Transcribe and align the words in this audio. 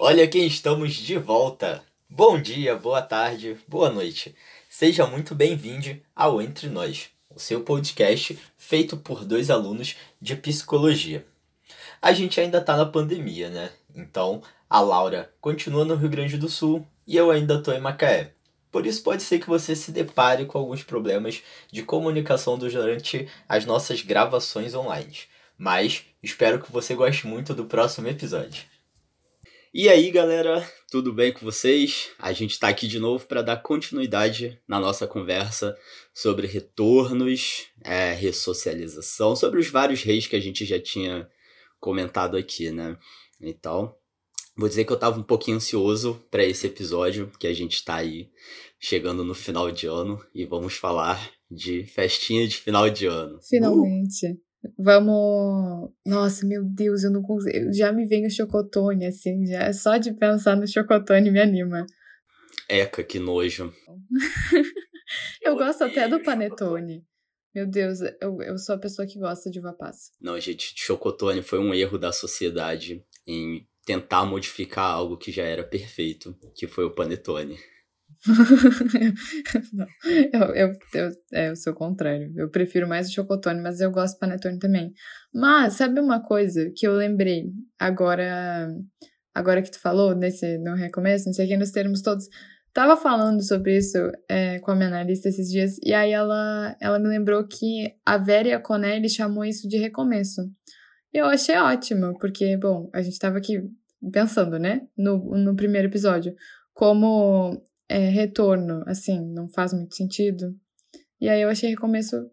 Olha 0.00 0.28
quem 0.28 0.46
estamos 0.46 0.94
de 0.94 1.18
volta! 1.18 1.82
Bom 2.08 2.40
dia, 2.40 2.76
boa 2.76 3.02
tarde, 3.02 3.56
boa 3.66 3.90
noite. 3.90 4.32
Seja 4.70 5.04
muito 5.08 5.34
bem-vindo 5.34 6.00
ao 6.14 6.40
Entre 6.40 6.68
Nós, 6.68 7.10
o 7.28 7.40
seu 7.40 7.62
podcast 7.62 8.38
feito 8.56 8.96
por 8.96 9.24
dois 9.24 9.50
alunos 9.50 9.96
de 10.22 10.36
psicologia. 10.36 11.26
A 12.00 12.12
gente 12.12 12.40
ainda 12.40 12.60
tá 12.60 12.76
na 12.76 12.86
pandemia, 12.86 13.50
né? 13.50 13.72
Então, 13.92 14.40
a 14.70 14.78
Laura 14.80 15.34
continua 15.40 15.84
no 15.84 15.96
Rio 15.96 16.08
Grande 16.08 16.38
do 16.38 16.48
Sul 16.48 16.86
e 17.04 17.16
eu 17.16 17.32
ainda 17.32 17.60
tô 17.60 17.72
em 17.72 17.80
Macaé. 17.80 18.34
Por 18.70 18.86
isso 18.86 19.02
pode 19.02 19.24
ser 19.24 19.40
que 19.40 19.48
você 19.48 19.74
se 19.74 19.90
depare 19.90 20.46
com 20.46 20.58
alguns 20.58 20.84
problemas 20.84 21.42
de 21.72 21.82
comunicação 21.82 22.56
durante 22.56 23.28
as 23.48 23.66
nossas 23.66 24.00
gravações 24.02 24.76
online. 24.76 25.18
Mas 25.58 26.04
espero 26.22 26.62
que 26.62 26.70
você 26.70 26.94
goste 26.94 27.26
muito 27.26 27.52
do 27.52 27.64
próximo 27.64 28.06
episódio. 28.06 28.62
E 29.80 29.88
aí, 29.88 30.10
galera, 30.10 30.68
tudo 30.90 31.12
bem 31.12 31.32
com 31.32 31.38
vocês? 31.38 32.08
A 32.18 32.32
gente 32.32 32.50
está 32.50 32.66
aqui 32.66 32.88
de 32.88 32.98
novo 32.98 33.24
para 33.24 33.42
dar 33.42 33.58
continuidade 33.58 34.60
na 34.66 34.80
nossa 34.80 35.06
conversa 35.06 35.78
sobre 36.12 36.48
retornos, 36.48 37.68
é, 37.84 38.12
ressocialização, 38.12 39.36
sobre 39.36 39.60
os 39.60 39.68
vários 39.68 40.02
reis 40.02 40.26
que 40.26 40.34
a 40.34 40.40
gente 40.40 40.64
já 40.64 40.80
tinha 40.80 41.30
comentado 41.78 42.36
aqui, 42.36 42.72
né? 42.72 42.98
Então, 43.40 43.94
vou 44.56 44.68
dizer 44.68 44.84
que 44.84 44.90
eu 44.90 44.96
estava 44.96 45.20
um 45.20 45.22
pouquinho 45.22 45.58
ansioso 45.58 46.26
para 46.28 46.42
esse 46.42 46.66
episódio, 46.66 47.30
que 47.38 47.46
a 47.46 47.54
gente 47.54 47.74
está 47.74 47.98
aí 47.98 48.28
chegando 48.80 49.22
no 49.22 49.32
final 49.32 49.70
de 49.70 49.86
ano 49.86 50.20
e 50.34 50.44
vamos 50.44 50.74
falar 50.74 51.30
de 51.48 51.84
festinha 51.84 52.48
de 52.48 52.56
final 52.56 52.90
de 52.90 53.06
ano. 53.06 53.38
Finalmente. 53.48 54.26
Uh! 54.26 54.47
Vamos. 54.76 55.90
Nossa, 56.04 56.46
meu 56.46 56.64
Deus, 56.64 57.04
eu 57.04 57.10
não 57.10 57.22
consigo. 57.22 57.72
Já 57.72 57.92
me 57.92 58.06
vem 58.06 58.26
o 58.26 58.30
chocotone, 58.30 59.06
assim, 59.06 59.46
já 59.46 59.62
é 59.62 59.72
só 59.72 59.96
de 59.96 60.12
pensar 60.12 60.56
no 60.56 60.66
chocotone 60.66 61.30
me 61.30 61.40
anima. 61.40 61.86
Eca, 62.68 63.02
que 63.02 63.18
nojo. 63.18 63.72
eu 65.42 65.56
gosto 65.56 65.84
até 65.84 66.08
do 66.08 66.22
panetone. 66.22 67.04
Meu 67.54 67.66
Deus, 67.66 68.00
eu, 68.20 68.42
eu 68.42 68.58
sou 68.58 68.74
a 68.74 68.78
pessoa 68.78 69.06
que 69.06 69.18
gosta 69.18 69.50
de 69.50 69.58
uva 69.58 69.72
passa. 69.72 70.12
Não, 70.20 70.38
gente, 70.38 70.74
chocotone 70.76 71.42
foi 71.42 71.58
um 71.58 71.72
erro 71.72 71.98
da 71.98 72.12
sociedade 72.12 73.02
em 73.26 73.66
tentar 73.84 74.26
modificar 74.26 74.84
algo 74.84 75.16
que 75.16 75.32
já 75.32 75.44
era 75.44 75.64
perfeito, 75.64 76.36
que 76.54 76.66
foi 76.66 76.84
o 76.84 76.94
panetone. 76.94 77.58
não, 79.72 79.86
eu, 80.32 80.54
eu, 80.54 80.72
eu, 80.94 81.10
é, 81.32 81.50
eu 81.50 81.56
sou 81.56 81.72
o 81.72 81.76
contrário. 81.76 82.32
Eu 82.36 82.50
prefiro 82.50 82.88
mais 82.88 83.08
o 83.08 83.12
chocotone, 83.12 83.60
mas 83.60 83.80
eu 83.80 83.90
gosto 83.90 84.14
do 84.14 84.20
panetone 84.20 84.58
também. 84.58 84.92
Mas, 85.32 85.74
sabe 85.74 86.00
uma 86.00 86.22
coisa 86.22 86.70
que 86.74 86.86
eu 86.86 86.94
lembrei 86.94 87.46
agora 87.78 88.68
agora 89.38 89.62
que 89.62 89.70
tu 89.70 89.80
falou, 89.80 90.14
nesse, 90.14 90.58
no 90.58 90.74
recomeço, 90.74 91.26
não 91.26 91.32
sei 91.32 91.46
o 91.46 91.48
que, 91.48 91.56
nos 91.56 91.70
termos 91.70 92.02
todos. 92.02 92.26
Tava 92.72 92.96
falando 92.96 93.42
sobre 93.42 93.76
isso 93.76 93.96
é, 94.28 94.58
com 94.58 94.72
a 94.72 94.74
minha 94.74 94.88
analista 94.88 95.28
esses 95.28 95.48
dias, 95.48 95.76
e 95.82 95.94
aí 95.94 96.12
ela, 96.12 96.76
ela 96.80 96.98
me 96.98 97.08
lembrou 97.08 97.46
que 97.46 97.94
a 98.04 98.18
Vera 98.18 98.48
e 98.48 98.58
Conelli 98.58 99.08
chamou 99.08 99.44
isso 99.44 99.68
de 99.68 99.78
recomeço. 99.78 100.42
Eu 101.12 101.26
achei 101.26 101.56
ótimo, 101.56 102.18
porque, 102.18 102.56
bom, 102.56 102.90
a 102.92 103.00
gente 103.00 103.18
tava 103.18 103.38
aqui 103.38 103.62
pensando, 104.12 104.58
né, 104.58 104.82
no, 104.96 105.18
no 105.36 105.56
primeiro 105.56 105.88
episódio, 105.88 106.34
como 106.74 107.62
é, 107.88 108.08
retorno, 108.08 108.82
assim, 108.86 109.20
não 109.32 109.48
faz 109.48 109.72
muito 109.72 109.94
sentido. 109.94 110.54
E 111.20 111.28
aí 111.28 111.42
eu 111.42 111.48
achei 111.48 111.70
recomeço 111.70 112.30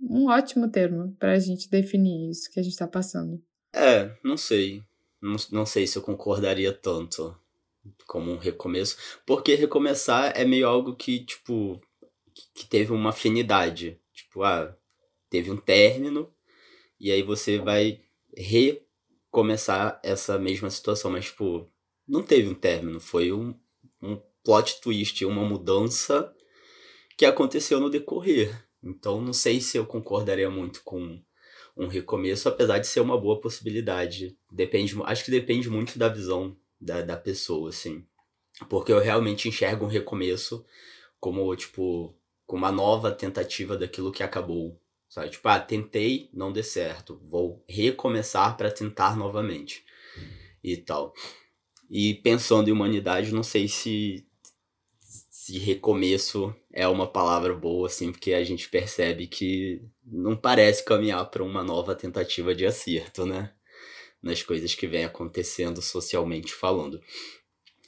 um 0.00 0.28
ótimo 0.28 0.70
termo 0.70 1.14
para 1.18 1.32
a 1.32 1.38
gente 1.38 1.68
definir 1.68 2.30
isso 2.30 2.50
que 2.50 2.58
a 2.58 2.62
gente 2.62 2.72
está 2.72 2.88
passando. 2.88 3.42
É, 3.72 4.16
não 4.22 4.36
sei. 4.36 4.82
Não, 5.20 5.36
não 5.52 5.66
sei 5.66 5.86
se 5.86 5.96
eu 5.96 6.02
concordaria 6.02 6.72
tanto 6.72 7.36
como 8.06 8.32
um 8.32 8.38
recomeço, 8.38 8.96
porque 9.26 9.54
recomeçar 9.54 10.32
é 10.34 10.44
meio 10.44 10.66
algo 10.66 10.96
que, 10.96 11.24
tipo, 11.24 11.80
que 12.54 12.66
teve 12.66 12.92
uma 12.92 13.10
afinidade. 13.10 14.00
Tipo, 14.12 14.42
ah, 14.42 14.74
teve 15.28 15.50
um 15.50 15.56
término, 15.56 16.32
e 16.98 17.10
aí 17.10 17.22
você 17.22 17.58
vai 17.58 18.00
recomeçar 18.36 20.00
essa 20.02 20.38
mesma 20.38 20.70
situação, 20.70 21.10
mas, 21.10 21.26
tipo, 21.26 21.70
não 22.06 22.22
teve 22.22 22.48
um 22.48 22.54
término, 22.54 23.00
foi 23.00 23.32
um, 23.32 23.54
um 24.02 24.20
plot 24.44 24.80
twist, 24.80 25.24
uma 25.24 25.44
mudança 25.44 26.32
que 27.16 27.24
aconteceu 27.24 27.80
no 27.80 27.90
decorrer. 27.90 28.64
Então 28.82 29.20
não 29.20 29.32
sei 29.32 29.60
se 29.60 29.78
eu 29.78 29.86
concordaria 29.86 30.50
muito 30.50 30.82
com 30.84 31.20
um 31.76 31.86
recomeço, 31.88 32.48
apesar 32.48 32.78
de 32.78 32.86
ser 32.86 33.00
uma 33.00 33.18
boa 33.18 33.40
possibilidade. 33.40 34.36
Depende, 34.50 34.94
acho 35.04 35.24
que 35.24 35.30
depende 35.30 35.68
muito 35.68 35.98
da 35.98 36.08
visão 36.08 36.56
da, 36.80 37.02
da 37.02 37.16
pessoa, 37.16 37.70
assim. 37.70 38.06
Porque 38.68 38.92
eu 38.92 39.00
realmente 39.00 39.48
enxergo 39.48 39.84
um 39.84 39.88
recomeço 39.88 40.64
como, 41.18 41.54
tipo, 41.56 42.14
com 42.46 42.56
uma 42.56 42.70
nova 42.70 43.10
tentativa 43.10 43.76
daquilo 43.76 44.12
que 44.12 44.22
acabou. 44.22 44.80
Sabe? 45.08 45.30
Tipo, 45.30 45.48
ah, 45.48 45.58
tentei, 45.58 46.28
não 46.32 46.52
deu 46.52 46.62
certo. 46.62 47.20
Vou 47.28 47.64
recomeçar 47.68 48.56
para 48.56 48.70
tentar 48.70 49.16
novamente. 49.16 49.84
E 50.62 50.76
tal. 50.76 51.12
E 51.90 52.14
pensando 52.14 52.68
em 52.68 52.72
humanidade, 52.72 53.32
não 53.32 53.42
sei 53.42 53.68
se 53.68 54.26
se 55.44 55.58
recomeço 55.58 56.56
é 56.72 56.88
uma 56.88 57.06
palavra 57.06 57.52
boa, 57.52 57.86
assim, 57.86 58.10
porque 58.10 58.32
a 58.32 58.42
gente 58.42 58.66
percebe 58.66 59.26
que 59.26 59.82
não 60.02 60.34
parece 60.34 60.82
caminhar 60.82 61.22
para 61.28 61.44
uma 61.44 61.62
nova 61.62 61.94
tentativa 61.94 62.54
de 62.54 62.64
acerto, 62.64 63.26
né? 63.26 63.52
Nas 64.22 64.42
coisas 64.42 64.74
que 64.74 64.86
vem 64.86 65.04
acontecendo 65.04 65.82
socialmente 65.82 66.54
falando. 66.54 66.98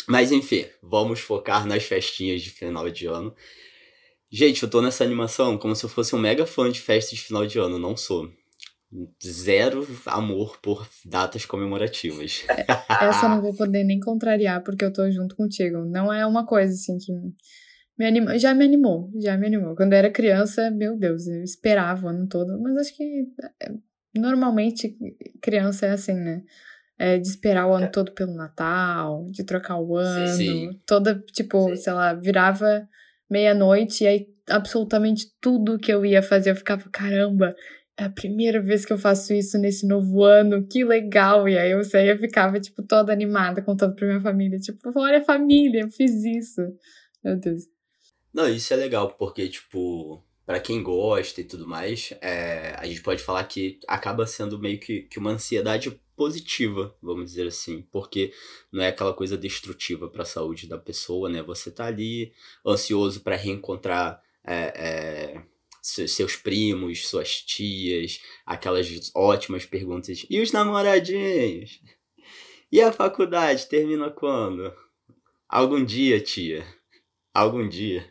Mas 0.06 0.33
enfim, 0.33 0.66
vamos 0.83 1.21
focar 1.21 1.66
nas 1.66 1.83
festinhas 1.84 2.43
de 2.43 2.50
final 2.50 2.91
de 2.91 3.06
ano. 3.06 3.34
Gente, 4.31 4.62
eu 4.62 4.69
tô 4.69 4.83
nessa 4.83 5.03
animação 5.03 5.56
como 5.56 5.75
se 5.75 5.83
eu 5.83 5.89
fosse 5.89 6.15
um 6.15 6.19
mega 6.19 6.45
fã 6.45 6.71
de 6.71 6.83
festas 6.83 7.19
de 7.19 7.25
final 7.25 7.47
de 7.47 7.59
ano, 7.59 7.78
não 7.78 7.97
sou. 7.97 8.31
Zero 9.25 9.87
amor 10.07 10.59
por 10.61 10.89
datas 11.05 11.45
comemorativas. 11.45 12.45
É, 12.49 12.67
essa 13.07 13.27
eu 13.27 13.31
não 13.31 13.43
vou 13.43 13.55
poder 13.55 13.84
nem 13.84 14.01
contrariar, 14.01 14.62
porque 14.62 14.84
eu 14.84 14.93
tô 14.93 15.11
junto 15.11 15.37
contigo. 15.37 15.84
Não 15.84 16.12
é 16.12 16.27
uma 16.27 16.47
coisa 16.47 16.73
assim 16.73 16.97
que 16.99 17.12
me 17.99 18.07
anima, 18.07 18.39
já 18.39 18.55
me 18.55 18.65
animou, 18.65 19.11
já 19.19 19.37
me 19.37 19.47
animou. 19.47 19.75
Quando 19.75 19.93
eu 19.93 19.99
era 19.99 20.11
criança, 20.11 20.71
meu 20.71 20.97
Deus, 20.99 21.27
eu 21.27 21.43
esperava 21.43 22.07
o 22.07 22.09
ano 22.11 22.29
todo, 22.29 22.61
mas 22.61 22.77
acho 22.77 22.97
que 22.97 23.27
é, 23.62 23.73
normalmente 24.15 24.97
criança 25.41 25.87
é 25.87 25.91
assim, 25.91 26.15
né? 26.15 26.43
É 26.99 27.19
de 27.19 27.28
esperar 27.28 27.67
o 27.67 27.75
ano 27.75 27.91
todo 27.91 28.13
pelo 28.13 28.34
Natal, 28.34 29.27
de 29.31 29.45
trocar 29.45 29.78
o 29.78 29.97
ano, 29.97 30.37
sim, 30.37 30.81
toda, 30.87 31.23
tipo, 31.33 31.69
sim. 31.69 31.77
sei 31.77 31.93
lá, 31.93 32.15
virava 32.15 32.89
meia-noite 33.28 34.05
e 34.05 34.07
aí 34.07 34.27
absolutamente 34.49 35.27
tudo 35.41 35.78
que 35.78 35.93
eu 35.93 36.07
ia 36.07 36.23
fazer 36.23 36.51
eu 36.51 36.57
ficava, 36.57 36.89
caramba, 36.91 37.55
é 37.97 38.05
a 38.05 38.11
primeira 38.11 38.61
vez 38.61 38.84
que 38.84 38.93
eu 38.93 38.99
faço 38.99 39.33
isso 39.33 39.59
nesse 39.59 39.87
novo 39.87 40.23
ano, 40.23 40.67
que 40.67 40.84
legal! 40.84 41.49
E 41.49 41.57
aí 41.57 41.71
eu 41.71 41.83
saía 41.83 42.19
ficava, 42.19 42.61
tipo, 42.61 42.83
toda 42.83 43.12
animada, 43.12 43.62
contando 43.62 43.95
pra 43.95 44.07
minha 44.07 44.21
família, 44.21 44.59
tipo, 44.59 44.79
olha 44.97 45.25
família, 45.25 45.83
eu 45.83 45.89
fiz 45.89 46.12
isso. 46.25 46.61
Meu 47.25 47.37
Deus. 47.39 47.65
Não, 48.33 48.49
isso 48.49 48.73
é 48.75 48.77
legal, 48.77 49.12
porque, 49.12 49.49
tipo, 49.49 50.23
para 50.45 50.61
quem 50.61 50.83
gosta 50.83 51.41
e 51.41 51.45
tudo 51.45 51.67
mais, 51.67 52.12
é, 52.21 52.75
a 52.79 52.87
gente 52.87 53.03
pode 53.03 53.23
falar 53.23 53.43
que 53.45 53.81
acaba 53.89 54.27
sendo 54.27 54.59
meio 54.59 54.78
que, 54.78 55.03
que 55.03 55.19
uma 55.19 55.31
ansiedade 55.31 55.91
positiva, 56.15 56.95
vamos 57.03 57.31
dizer 57.31 57.47
assim, 57.47 57.83
porque 57.91 58.33
não 58.73 58.83
é 58.83 58.89
aquela 58.89 59.13
coisa 59.13 59.37
destrutiva 59.37 60.09
para 60.09 60.23
a 60.23 60.27
saúde 60.27 60.69
da 60.69 60.78
pessoa, 60.78 61.28
né? 61.28 61.43
Você 61.43 61.71
tá 61.71 61.87
ali 61.87 62.33
ansioso 62.65 63.21
para 63.21 63.37
reencontrar 63.37 64.23
é, 64.45 64.55
é, 64.55 65.43
seus 65.87 66.35
primos, 66.37 67.07
suas 67.09 67.41
tias, 67.43 68.21
aquelas 68.45 68.89
ótimas 69.15 69.65
perguntas. 69.65 70.27
E 70.28 70.41
os 70.41 70.51
namoradinhos? 70.51 71.81
E 72.72 72.81
a 72.81 72.93
faculdade 72.93 73.69
termina 73.69 74.10
quando? 74.10 74.75
Algum 75.49 75.84
dia, 75.84 76.21
tia. 76.21 76.66
Algum 77.33 77.69
dia. 77.69 78.05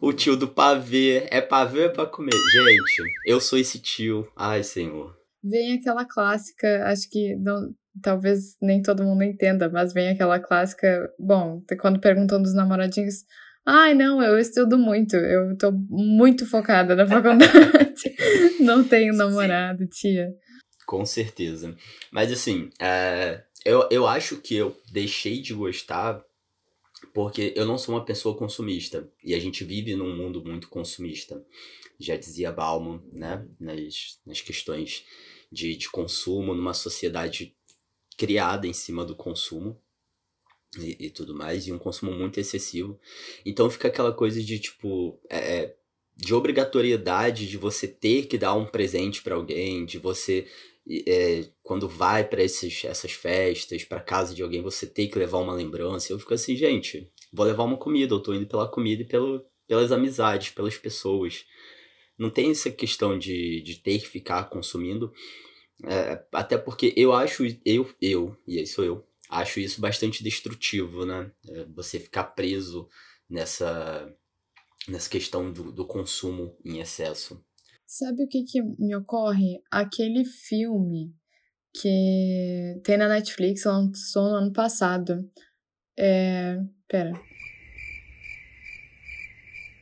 O 0.00 0.12
tio 0.12 0.36
do 0.36 0.46
pavê. 0.46 1.26
É 1.30 1.40
pavê 1.40 1.84
é 1.84 1.88
pra 1.88 2.06
comer? 2.06 2.30
Gente, 2.52 3.02
eu 3.26 3.40
sou 3.40 3.58
esse 3.58 3.80
tio. 3.80 4.30
Ai, 4.36 4.62
senhor. 4.62 5.16
Vem 5.42 5.74
aquela 5.74 6.04
clássica, 6.04 6.84
acho 6.86 7.08
que 7.10 7.34
não, 7.36 7.74
talvez 8.02 8.56
nem 8.60 8.82
todo 8.82 9.04
mundo 9.04 9.22
entenda, 9.22 9.68
mas 9.68 9.92
vem 9.92 10.10
aquela 10.10 10.38
clássica. 10.38 11.12
Bom, 11.18 11.62
quando 11.80 12.00
perguntam 12.00 12.40
dos 12.40 12.54
namoradinhos. 12.54 13.24
Ai, 13.70 13.92
não, 13.92 14.22
eu 14.22 14.38
estudo 14.38 14.78
muito, 14.78 15.14
eu 15.14 15.54
tô 15.58 15.70
muito 15.70 16.46
focada 16.46 16.96
na 16.96 17.04
faculdade. 17.06 18.16
não 18.60 18.82
tenho 18.82 19.12
namorado, 19.14 19.86
tia. 19.86 20.34
Com 20.86 21.04
certeza. 21.04 21.76
Mas 22.10 22.32
assim, 22.32 22.70
é, 22.80 23.42
eu, 23.66 23.86
eu 23.90 24.06
acho 24.06 24.38
que 24.38 24.54
eu 24.54 24.74
deixei 24.90 25.42
de 25.42 25.52
gostar 25.52 26.24
porque 27.12 27.52
eu 27.54 27.66
não 27.66 27.76
sou 27.76 27.94
uma 27.94 28.06
pessoa 28.06 28.34
consumista. 28.34 29.06
E 29.22 29.34
a 29.34 29.38
gente 29.38 29.64
vive 29.64 29.94
num 29.94 30.16
mundo 30.16 30.42
muito 30.42 30.70
consumista. 30.70 31.44
Já 32.00 32.16
dizia 32.16 32.50
Bauman, 32.50 33.02
né? 33.12 33.46
Nas, 33.60 34.18
nas 34.24 34.40
questões 34.40 35.04
de, 35.52 35.76
de 35.76 35.90
consumo, 35.90 36.54
numa 36.54 36.72
sociedade 36.72 37.54
criada 38.16 38.66
em 38.66 38.72
cima 38.72 39.04
do 39.04 39.14
consumo. 39.14 39.78
E, 40.76 41.06
e, 41.06 41.10
tudo 41.10 41.34
mais, 41.34 41.66
e 41.66 41.72
um 41.72 41.78
consumo 41.78 42.12
muito 42.12 42.38
excessivo. 42.38 42.98
Então 43.44 43.70
fica 43.70 43.88
aquela 43.88 44.12
coisa 44.12 44.42
de 44.42 44.58
tipo. 44.58 45.18
É, 45.30 45.36
é 45.38 45.78
de 46.20 46.34
obrigatoriedade 46.34 47.46
de 47.46 47.56
você 47.56 47.86
ter 47.86 48.26
que 48.26 48.36
dar 48.36 48.52
um 48.54 48.66
presente 48.66 49.22
para 49.22 49.36
alguém, 49.36 49.84
de 49.84 49.98
você. 49.98 50.46
É, 51.06 51.44
quando 51.62 51.86
vai 51.86 52.24
para 52.24 52.42
essas 52.42 53.12
festas, 53.12 53.84
para 53.84 54.00
casa 54.00 54.34
de 54.34 54.42
alguém, 54.42 54.62
você 54.62 54.86
ter 54.86 55.06
que 55.06 55.18
levar 55.18 55.38
uma 55.38 55.54
lembrança. 55.54 56.12
Eu 56.12 56.18
fico 56.18 56.34
assim, 56.34 56.56
gente, 56.56 57.08
vou 57.32 57.46
levar 57.46 57.64
uma 57.64 57.76
comida, 57.76 58.14
eu 58.14 58.20
tô 58.20 58.34
indo 58.34 58.46
pela 58.46 58.66
comida 58.66 59.02
e 59.02 59.04
pelo, 59.04 59.44
pelas 59.66 59.92
amizades, 59.92 60.50
pelas 60.50 60.76
pessoas. 60.76 61.44
Não 62.18 62.30
tem 62.30 62.50
essa 62.50 62.70
questão 62.70 63.18
de, 63.18 63.60
de 63.60 63.76
ter 63.76 64.00
que 64.00 64.08
ficar 64.08 64.48
consumindo. 64.48 65.12
É, 65.84 66.24
até 66.32 66.58
porque 66.58 66.92
eu 66.96 67.12
acho, 67.12 67.44
eu, 67.64 67.88
eu, 68.00 68.36
e 68.46 68.58
aí 68.58 68.66
sou 68.66 68.84
eu, 68.84 69.06
acho 69.28 69.60
isso 69.60 69.80
bastante 69.80 70.22
destrutivo, 70.22 71.04
né? 71.04 71.30
É, 71.48 71.64
você 71.66 71.98
ficar 71.98 72.24
preso 72.24 72.88
nessa, 73.28 74.12
nessa 74.88 75.08
questão 75.08 75.52
do, 75.52 75.70
do 75.72 75.86
consumo 75.86 76.56
em 76.64 76.80
excesso. 76.80 77.42
Sabe 77.86 78.24
o 78.24 78.28
que, 78.28 78.44
que 78.44 78.62
me 78.62 78.94
ocorre? 78.94 79.62
Aquele 79.70 80.24
filme 80.24 81.14
que 81.74 82.80
tem 82.84 82.96
na 82.96 83.08
Netflix, 83.08 83.64
lançou 83.64 84.30
no 84.30 84.36
ano 84.36 84.52
passado. 84.52 85.30
É. 85.98 86.58
Pera. 86.86 87.12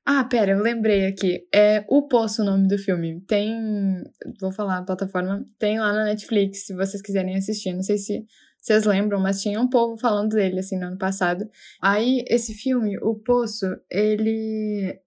Ah, 0.05 0.25
pera, 0.25 0.53
eu 0.53 0.63
lembrei 0.63 1.07
aqui. 1.07 1.49
É 1.53 1.85
O 1.89 2.07
Poço 2.07 2.43
o 2.43 2.45
nome 2.45 2.69
do 2.69 2.79
filme. 2.79 3.21
Tem. 3.23 4.05
Vou 4.41 4.53
falar 4.53 4.79
a 4.79 4.85
plataforma. 4.85 5.45
Tem 5.59 5.81
lá 5.81 5.93
na 5.93 6.05
Netflix, 6.05 6.67
se 6.67 6.75
vocês 6.75 7.03
quiserem 7.03 7.37
assistir. 7.37 7.73
Não 7.73 7.83
sei 7.83 7.99
se 7.99 8.25
vocês 8.67 8.85
lembram, 8.85 9.21
mas 9.21 9.41
tinha 9.43 9.61
um 9.61 9.69
povo 9.69 9.97
falando 9.97 10.31
dele, 10.35 10.59
assim, 10.59 10.79
no 10.79 10.87
ano 10.87 10.99
passado. 10.99 11.49
Aí, 11.81 12.25
esse 12.29 12.55
filme, 12.55 12.99
O 12.99 13.15
Poço, 13.15 13.67
ele 13.91 14.99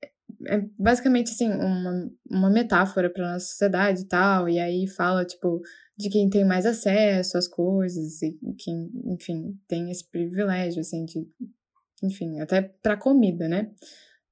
é 0.47 0.61
basicamente, 0.77 1.31
assim, 1.31 1.49
uma, 1.51 2.11
uma 2.29 2.49
metáfora 2.49 3.09
para 3.09 3.33
nossa 3.33 3.45
sociedade 3.45 4.01
e 4.01 4.07
tal. 4.07 4.47
E 4.47 4.59
aí 4.59 4.87
fala, 4.87 5.25
tipo, 5.25 5.61
de 5.97 6.09
quem 6.09 6.29
tem 6.29 6.45
mais 6.45 6.65
acesso 6.65 7.37
às 7.37 7.47
coisas 7.47 8.21
e 8.21 8.37
quem, 8.57 8.89
enfim, 9.05 9.59
tem 9.67 9.91
esse 9.91 10.09
privilégio, 10.09 10.79
assim, 10.81 11.05
de. 11.05 11.27
Enfim, 12.01 12.39
até 12.39 12.61
pra 12.61 12.95
comida, 12.95 13.49
né? 13.49 13.71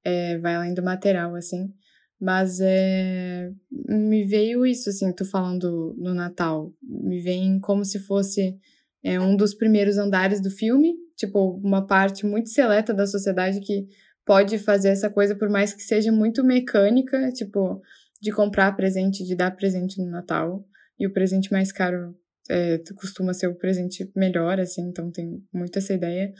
é, 0.08 0.38
vai 0.38 0.54
além 0.54 0.74
do 0.74 0.82
material, 0.82 1.34
assim. 1.34 1.72
Mas 2.20 2.60
é, 2.60 3.52
me 3.70 4.24
veio 4.24 4.66
isso, 4.66 4.90
assim, 4.90 5.12
tu 5.12 5.24
falando 5.24 5.94
no 5.98 6.14
Natal. 6.14 6.72
Me 6.82 7.20
vem 7.20 7.60
como 7.60 7.84
se 7.84 7.98
fosse 8.00 8.58
é, 9.02 9.18
um 9.20 9.36
dos 9.36 9.54
primeiros 9.54 9.98
andares 9.98 10.40
do 10.40 10.50
filme, 10.50 10.94
tipo, 11.16 11.60
uma 11.64 11.86
parte 11.86 12.26
muito 12.26 12.48
seleta 12.48 12.92
da 12.92 13.06
sociedade 13.06 13.60
que 13.60 13.86
pode 14.24 14.58
fazer 14.58 14.88
essa 14.88 15.08
coisa, 15.08 15.34
por 15.34 15.48
mais 15.48 15.72
que 15.72 15.82
seja 15.82 16.12
muito 16.12 16.44
mecânica, 16.44 17.30
tipo, 17.32 17.80
de 18.20 18.30
comprar 18.30 18.76
presente, 18.76 19.24
de 19.24 19.34
dar 19.34 19.52
presente 19.52 20.02
no 20.02 20.10
Natal. 20.10 20.64
E 20.98 21.06
o 21.06 21.12
presente 21.12 21.50
mais 21.52 21.72
caro 21.72 22.14
é, 22.50 22.78
costuma 22.96 23.32
ser 23.32 23.48
o 23.48 23.54
presente 23.54 24.10
melhor, 24.14 24.58
assim, 24.60 24.82
então 24.82 25.10
tem 25.10 25.42
muito 25.52 25.78
essa 25.78 25.94
ideia. 25.94 26.32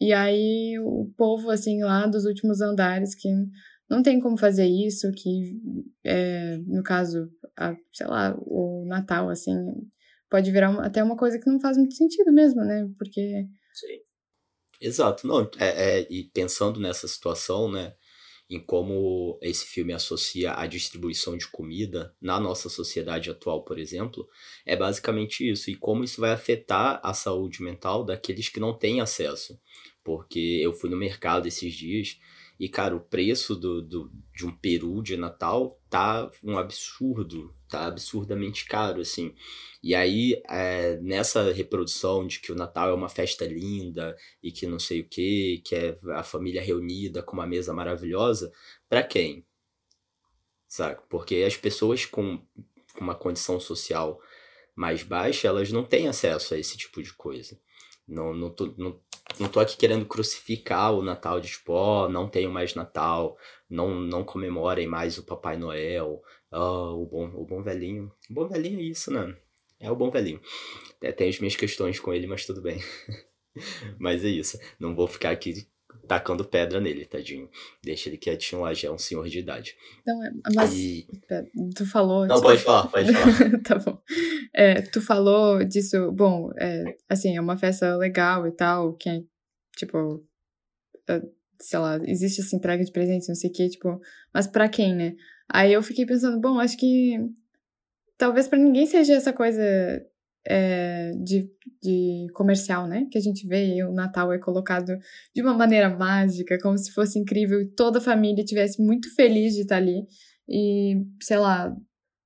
E 0.00 0.12
aí 0.12 0.78
o 0.80 1.10
povo, 1.16 1.50
assim, 1.50 1.82
lá 1.82 2.06
dos 2.06 2.24
últimos 2.24 2.60
andares 2.60 3.14
que 3.14 3.28
não 3.88 4.02
tem 4.02 4.20
como 4.20 4.38
fazer 4.38 4.66
isso, 4.66 5.10
que, 5.12 5.60
é, 6.04 6.58
no 6.66 6.82
caso, 6.82 7.28
a, 7.56 7.74
sei 7.92 8.06
lá, 8.06 8.36
o 8.38 8.84
Natal, 8.86 9.28
assim, 9.28 9.56
pode 10.32 10.50
virar 10.50 10.70
uma, 10.70 10.86
até 10.86 11.04
uma 11.04 11.16
coisa 11.16 11.38
que 11.38 11.48
não 11.48 11.60
faz 11.60 11.76
muito 11.76 11.94
sentido 11.94 12.32
mesmo, 12.32 12.64
né? 12.64 12.88
Porque... 12.98 13.46
Sim. 13.74 13.98
Exato. 14.80 15.26
Não, 15.26 15.42
é, 15.58 16.00
é, 16.00 16.06
e 16.10 16.24
pensando 16.24 16.80
nessa 16.80 17.06
situação, 17.06 17.70
né, 17.70 17.94
em 18.50 18.58
como 18.58 19.38
esse 19.40 19.66
filme 19.66 19.92
associa 19.92 20.54
a 20.54 20.66
distribuição 20.66 21.36
de 21.36 21.46
comida 21.46 22.14
na 22.20 22.40
nossa 22.40 22.68
sociedade 22.68 23.30
atual, 23.30 23.62
por 23.62 23.78
exemplo, 23.78 24.26
é 24.66 24.74
basicamente 24.74 25.48
isso. 25.48 25.70
E 25.70 25.76
como 25.76 26.02
isso 26.02 26.20
vai 26.20 26.32
afetar 26.32 26.98
a 27.02 27.14
saúde 27.14 27.62
mental 27.62 28.04
daqueles 28.04 28.48
que 28.48 28.58
não 28.58 28.76
têm 28.76 29.00
acesso 29.00 29.56
porque 30.04 30.60
eu 30.62 30.72
fui 30.72 30.90
no 30.90 30.96
mercado 30.96 31.46
esses 31.46 31.74
dias 31.74 32.18
e, 32.58 32.68
cara, 32.68 32.94
o 32.94 33.00
preço 33.00 33.56
do, 33.56 33.82
do, 33.82 34.12
de 34.34 34.46
um 34.46 34.52
peru 34.52 35.02
de 35.02 35.16
Natal 35.16 35.80
tá 35.88 36.30
um 36.42 36.58
absurdo, 36.58 37.54
tá 37.72 37.86
absurdamente 37.86 38.64
caro, 38.66 39.00
assim. 39.00 39.34
E 39.82 39.94
aí, 39.94 40.40
é, 40.48 40.96
nessa 40.98 41.52
reprodução 41.52 42.26
de 42.26 42.40
que 42.40 42.52
o 42.52 42.54
Natal 42.54 42.90
é 42.90 42.94
uma 42.94 43.08
festa 43.08 43.44
linda 43.44 44.16
e 44.42 44.52
que 44.52 44.66
não 44.66 44.78
sei 44.78 45.00
o 45.00 45.08
que, 45.08 45.60
que 45.64 45.74
é 45.74 45.98
a 46.12 46.22
família 46.22 46.62
reunida 46.62 47.22
com 47.22 47.32
uma 47.34 47.46
mesa 47.46 47.72
maravilhosa, 47.74 48.52
para 48.88 49.02
quem? 49.02 49.44
Sabe? 50.68 51.00
Porque 51.08 51.44
as 51.46 51.56
pessoas 51.56 52.06
com, 52.06 52.40
uma 53.00 53.14
condição 53.14 53.58
social 53.58 54.20
mais 54.74 55.02
baixa, 55.02 55.48
elas 55.48 55.70
não 55.72 55.84
têm 55.84 56.08
acesso 56.08 56.54
a 56.54 56.58
esse 56.58 56.76
tipo 56.76 57.02
de 57.02 57.12
coisa. 57.12 57.58
Não, 58.06 58.34
não, 58.34 58.50
tô, 58.50 58.72
não, 58.78 59.00
não 59.38 59.48
tô 59.48 59.60
aqui 59.60 59.76
querendo 59.76 60.04
crucificar 60.04 60.92
o 60.92 61.02
Natal 61.02 61.40
de 61.40 61.48
tipo, 61.48 61.72
ó, 61.72 62.06
oh, 62.06 62.08
não 62.08 62.28
tenho 62.28 62.50
mais 62.50 62.74
Natal, 62.74 63.36
não, 63.68 63.94
não 63.94 64.24
comemorem 64.24 64.86
mais 64.86 65.18
o 65.18 65.24
Papai 65.24 65.56
Noel, 65.56 66.22
oh, 66.50 67.02
o, 67.02 67.06
bom, 67.06 67.30
o 67.34 67.44
bom 67.44 67.62
velhinho. 67.62 68.12
O 68.30 68.34
bom 68.34 68.48
velhinho 68.48 68.80
é 68.80 68.84
isso, 68.84 69.12
né? 69.12 69.36
É 69.80 69.90
o 69.90 69.96
bom 69.96 70.10
velhinho. 70.10 70.40
É, 71.00 71.10
tem 71.10 71.28
as 71.28 71.38
minhas 71.40 71.56
questões 71.56 71.98
com 71.98 72.12
ele, 72.12 72.26
mas 72.26 72.46
tudo 72.46 72.60
bem. 72.60 72.78
mas 73.98 74.24
é 74.24 74.28
isso. 74.28 74.58
Não 74.78 74.94
vou 74.94 75.08
ficar 75.08 75.30
aqui 75.30 75.66
tacando 76.06 76.44
pedra 76.44 76.80
nele, 76.80 77.06
tadinho. 77.06 77.48
Deixa 77.82 78.08
ele 78.08 78.18
quietinho 78.18 78.62
lá, 78.62 78.74
já 78.74 78.88
é 78.88 78.90
um 78.90 78.98
senhor 78.98 79.28
de 79.28 79.38
idade. 79.38 79.76
Não, 80.06 80.24
é, 80.24 80.30
mas 80.54 80.74
e... 80.74 81.06
tu 81.74 81.86
falou... 81.86 82.26
Não, 82.26 82.40
pode 82.40 82.60
falar, 82.60 82.88
pode 82.88 83.12
falar. 83.12 83.62
tá 83.62 83.78
bom. 83.78 83.98
É, 84.54 84.82
tu 84.82 85.00
falou 85.00 85.64
disso, 85.64 86.10
bom, 86.12 86.50
é, 86.58 86.96
assim, 87.08 87.36
é 87.36 87.40
uma 87.40 87.56
festa 87.56 87.96
legal 87.96 88.46
e 88.46 88.52
tal, 88.52 88.94
que 88.94 89.08
é, 89.08 89.22
tipo, 89.76 90.24
é, 91.08 91.22
sei 91.60 91.78
lá, 91.78 91.98
existe 92.04 92.40
essa 92.40 92.56
entrega 92.56 92.84
de 92.84 92.92
presentes, 92.92 93.28
não 93.28 93.34
sei 93.34 93.50
o 93.50 93.52
que, 93.52 93.68
tipo, 93.68 94.00
mas 94.34 94.46
pra 94.46 94.68
quem, 94.68 94.94
né? 94.94 95.14
Aí 95.48 95.72
eu 95.72 95.82
fiquei 95.82 96.04
pensando, 96.04 96.40
bom, 96.40 96.58
acho 96.58 96.76
que 96.76 97.18
talvez 98.16 98.48
para 98.48 98.58
ninguém 98.58 98.86
seja 98.86 99.14
essa 99.14 99.32
coisa 99.32 99.62
é, 100.46 101.12
de, 101.22 101.48
de 101.82 102.26
comercial, 102.34 102.86
né? 102.86 103.06
Que 103.10 103.18
a 103.18 103.20
gente 103.20 103.46
vê 103.46 103.74
e 103.76 103.84
o 103.84 103.92
Natal 103.92 104.32
é 104.32 104.38
colocado 104.38 104.96
de 105.34 105.42
uma 105.42 105.54
maneira 105.54 105.88
mágica, 105.90 106.58
como 106.60 106.76
se 106.76 106.92
fosse 106.92 107.18
incrível 107.18 107.60
e 107.60 107.68
toda 107.68 107.98
a 107.98 108.02
família 108.02 108.42
estivesse 108.42 108.82
muito 108.82 109.14
feliz 109.14 109.54
de 109.54 109.62
estar 109.62 109.76
ali. 109.76 110.06
E, 110.48 110.96
sei 111.22 111.38
lá, 111.38 111.74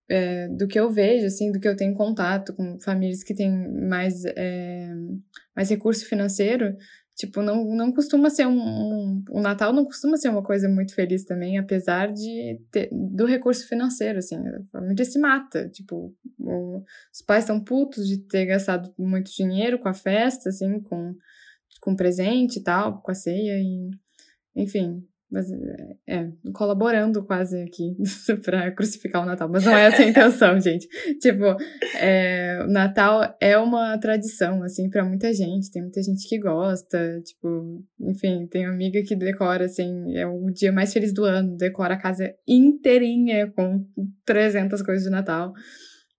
é, 0.09 0.49
do 0.49 0.67
que 0.67 0.79
eu 0.79 0.91
vejo, 0.91 1.27
assim, 1.27 1.51
do 1.53 1.61
que 1.61 1.69
eu 1.69 1.77
tenho 1.77 1.95
contato 1.95 2.55
com 2.55 2.79
famílias 2.81 3.23
que 3.23 3.35
têm 3.35 3.51
mais, 3.89 4.25
é, 4.25 4.89
mais 5.55 5.69
recurso 5.69 6.07
financeiro, 6.07 6.77
Tipo, 7.17 7.41
não, 7.41 7.65
não 7.75 7.91
costuma 7.93 8.29
ser 8.29 8.47
um, 8.47 8.59
um, 8.59 9.25
O 9.31 9.41
Natal 9.41 9.73
não 9.73 9.87
costuma 9.87 10.19
ser 10.19 10.29
uma 10.29 10.43
coisa 10.43 10.69
muito 10.69 10.95
feliz 10.95 11.25
também, 11.25 11.57
apesar 11.57 12.13
de 12.13 12.61
ter, 12.71 12.91
do 12.93 13.25
recurso 13.25 13.67
financeiro, 13.67 14.19
assim. 14.19 14.37
A 14.37 14.63
família 14.71 15.05
se 15.05 15.19
mata. 15.19 15.67
Tipo, 15.71 16.15
o, 16.39 16.85
os 17.11 17.23
pais 17.23 17.45
estão 17.45 17.59
putos 17.59 18.07
de 18.07 18.19
ter 18.19 18.45
gastado 18.45 18.93
muito 18.99 19.33
dinheiro 19.33 19.79
com 19.79 19.89
a 19.89 19.95
festa, 19.95 20.51
assim, 20.51 20.79
com, 20.81 21.17
com 21.81 21.97
presente 21.97 22.59
e 22.59 22.63
tal, 22.63 23.01
com 23.01 23.11
a 23.11 23.15
ceia, 23.15 23.59
e. 23.63 23.91
Enfim, 24.55 25.03
mas, 25.31 25.47
é, 26.07 26.29
colaborando 26.53 27.25
quase 27.25 27.61
aqui 27.63 27.97
para 28.45 28.71
crucificar 28.71 29.23
o 29.23 29.27
Natal. 29.27 29.49
Mas 29.51 29.65
não 29.65 29.77
é 29.77 29.87
essa 29.87 30.03
a 30.03 30.07
intenção, 30.07 30.59
gente. 30.61 30.87
Tipo, 31.19 31.57
é, 32.01 32.61
o 32.65 32.71
Natal 32.71 33.37
é 33.41 33.59
uma 33.59 33.99
tradição, 33.99 34.63
assim, 34.63 34.89
para 34.89 35.05
muita 35.05 35.33
gente. 35.35 35.71
Tem 35.71 35.83
muita 35.83 36.01
gente 36.01 36.29
que 36.29 36.39
gosta. 36.39 37.21
Tipo, 37.23 37.83
enfim, 38.01 38.47
tem 38.47 38.67
amiga 38.67 39.03
que 39.03 39.17
decora, 39.17 39.65
assim, 39.65 40.17
é 40.17 40.27
o 40.27 40.49
dia 40.51 40.71
mais 40.71 40.93
feliz 40.93 41.13
do 41.13 41.25
ano. 41.25 41.57
Decora 41.57 41.95
a 41.95 42.01
casa 42.01 42.33
inteirinha 42.47 43.51
com 43.51 43.85
300 44.25 44.81
coisas 44.83 45.05
de 45.05 45.11
Natal. 45.11 45.53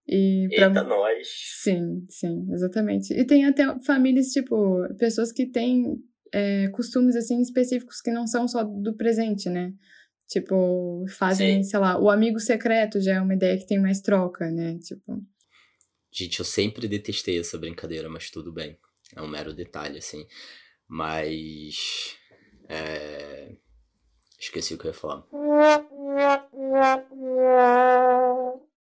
E 0.05 0.47
pra... 0.53 0.67
Eita, 0.67 0.83
nós! 0.83 1.27
Sim, 1.61 2.05
sim, 2.09 2.47
exatamente. 2.51 3.13
E 3.13 3.25
tem 3.25 3.45
até 3.45 3.63
famílias, 3.85 4.27
tipo, 4.27 4.81
pessoas 4.97 5.31
que 5.31 5.45
têm 5.45 5.97
é, 6.37 6.67
costumes 6.69 7.15
assim 7.15 7.41
específicos 7.41 7.99
que 7.99 8.11
não 8.11 8.27
são 8.27 8.47
só 8.47 8.63
do 8.63 8.95
presente, 8.95 9.49
né? 9.49 9.73
Tipo, 10.27 11.03
fazem, 11.17 11.63
Sim. 11.63 11.69
sei 11.69 11.79
lá, 11.79 11.99
o 11.99 12.09
amigo 12.09 12.39
secreto 12.39 13.01
já 13.01 13.15
é 13.15 13.21
uma 13.21 13.33
ideia 13.33 13.57
que 13.57 13.65
tem 13.65 13.79
mais 13.79 14.01
troca, 14.01 14.51
né? 14.51 14.77
Tipo. 14.79 15.23
Gente, 16.11 16.39
eu 16.39 16.45
sempre 16.45 16.87
detestei 16.87 17.39
essa 17.39 17.57
brincadeira, 17.57 18.07
mas 18.07 18.29
tudo 18.29 18.51
bem. 18.51 18.77
É 19.15 19.21
um 19.21 19.27
mero 19.27 19.53
detalhe, 19.53 19.97
assim. 19.97 20.27
Mas. 20.87 22.15
É... 22.69 23.55
Esqueci 24.39 24.75
o 24.75 24.77
que 24.77 24.85
eu 24.85 24.91
ia 24.91 24.93
falar. 24.93 25.23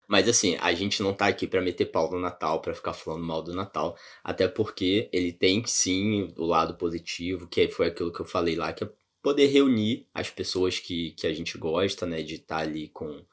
Mas 0.06 0.28
assim, 0.28 0.56
a 0.60 0.72
gente 0.72 1.02
não 1.02 1.12
tá 1.12 1.26
aqui 1.26 1.46
para 1.46 1.60
meter 1.60 1.86
pau 1.86 2.10
no 2.10 2.20
Natal, 2.20 2.60
para 2.60 2.74
ficar 2.74 2.92
falando 2.92 3.24
mal 3.24 3.42
do 3.42 3.54
Natal, 3.54 3.96
até 4.22 4.46
porque 4.46 5.08
ele 5.12 5.32
tem 5.32 5.64
sim 5.66 6.32
o 6.36 6.44
lado 6.44 6.76
positivo, 6.76 7.48
que 7.48 7.68
foi 7.68 7.88
aquilo 7.88 8.12
que 8.12 8.20
eu 8.20 8.24
falei 8.26 8.54
lá, 8.54 8.72
que 8.72 8.84
é 8.84 8.90
poder 9.22 9.46
reunir 9.46 10.06
as 10.14 10.30
pessoas 10.30 10.78
que, 10.78 11.10
que 11.12 11.26
a 11.26 11.34
gente 11.34 11.58
gosta, 11.58 12.06
né, 12.06 12.22
de 12.22 12.36
estar 12.36 12.58
tá 12.58 12.62
ali 12.62 12.88
com, 12.88 13.24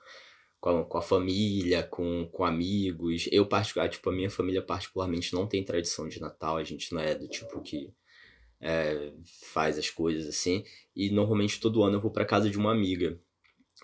com 0.60 0.70
a, 0.80 0.86
com, 0.86 0.98
a, 0.98 1.02
família, 1.02 1.84
com, 1.84 2.28
com 2.32 2.44
amigos. 2.44 3.30
Eu, 3.32 3.46
particular, 3.46 3.88
tipo, 3.88 4.10
a 4.10 4.14
minha 4.14 4.30
família 4.30 4.62
particularmente 4.62 5.34
não 5.34 5.46
tem 5.46 5.64
tradição 5.64 6.08
de 6.08 6.20
Natal, 6.20 6.58
a 6.58 6.64
gente 6.64 6.92
não 6.94 7.02
é 7.02 7.14
do 7.14 7.28
tipo 7.28 7.62
que 7.62 7.94
é, 8.60 9.14
faz 9.54 9.78
as 9.78 9.90
coisas 9.92 10.28
assim. 10.28 10.64
E 10.96 11.12
normalmente 11.12 11.60
todo 11.60 11.84
ano 11.84 11.98
eu 11.98 12.02
vou 12.02 12.10
para 12.10 12.26
casa 12.26 12.50
de 12.50 12.58
uma 12.58 12.72
amiga 12.72 13.20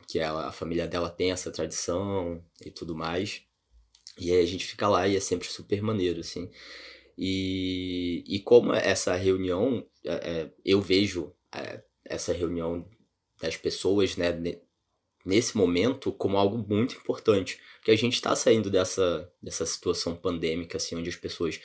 que 0.08 0.20
ela, 0.20 0.48
a 0.48 0.52
família 0.52 0.88
dela 0.88 1.10
tem 1.10 1.32
essa 1.32 1.52
tradição 1.52 2.44
e 2.66 2.72
tudo 2.72 2.96
mais. 2.96 3.42
E 4.18 4.32
aí 4.32 4.42
a 4.42 4.46
gente 4.46 4.66
fica 4.66 4.88
lá 4.88 5.08
e 5.08 5.16
é 5.16 5.20
sempre 5.20 5.48
super 5.48 5.82
maneiro, 5.82 6.20
assim. 6.20 6.50
E, 7.18 8.24
e 8.28 8.40
como 8.40 8.74
essa 8.74 9.16
reunião, 9.16 9.86
é, 10.06 10.14
é 10.14 10.54
eu 10.66 10.82
vejo 10.82 11.34
é, 11.54 11.84
essa 12.06 12.34
reunião 12.34 12.88
das 13.42 13.56
pessoas, 13.56 14.18
né, 14.18 14.32
nesse 15.26 15.56
momento 15.58 16.12
como 16.12 16.38
algo 16.38 16.58
muito 16.58 16.96
importante, 16.96 17.60
porque 17.78 17.92
a 17.92 17.96
gente 17.96 18.14
está 18.14 18.36
saindo 18.36 18.70
dessa, 18.70 19.32
dessa 19.42 19.66
situação 19.66 20.16
pandêmica, 20.16 20.78
assim, 20.78 20.96
onde 20.96 21.10
as 21.10 21.16
pessoas 21.16 21.60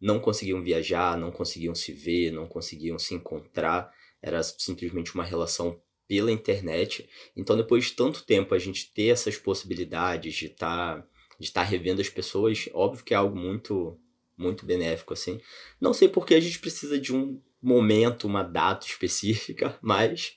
não 0.00 0.18
conseguiam 0.18 0.62
viajar, 0.62 1.16
não 1.16 1.30
conseguiam 1.30 1.74
se 1.74 1.92
ver, 1.92 2.30
não 2.30 2.46
conseguiam 2.46 2.98
se 2.98 3.14
encontrar, 3.14 3.92
era 4.22 4.42
simplesmente 4.42 5.14
uma 5.14 5.24
relação 5.24 5.80
pela 6.10 6.32
internet. 6.32 7.08
Então, 7.36 7.56
depois 7.56 7.84
de 7.84 7.92
tanto 7.92 8.24
tempo 8.24 8.52
a 8.52 8.58
gente 8.58 8.92
ter 8.92 9.10
essas 9.10 9.36
possibilidades 9.36 10.34
de 10.34 10.46
estar 10.46 11.02
tá, 11.02 11.06
de 11.38 11.52
tá 11.52 11.62
revendo 11.62 12.00
as 12.00 12.08
pessoas, 12.08 12.68
óbvio 12.74 13.04
que 13.04 13.14
é 13.14 13.16
algo 13.16 13.38
muito 13.38 13.96
muito 14.36 14.66
benéfico 14.66 15.12
assim. 15.12 15.38
Não 15.80 15.92
sei 15.92 16.08
porque 16.08 16.34
a 16.34 16.40
gente 16.40 16.58
precisa 16.58 16.98
de 16.98 17.14
um 17.14 17.40
momento, 17.62 18.26
uma 18.26 18.42
data 18.42 18.86
específica, 18.88 19.78
mas 19.80 20.36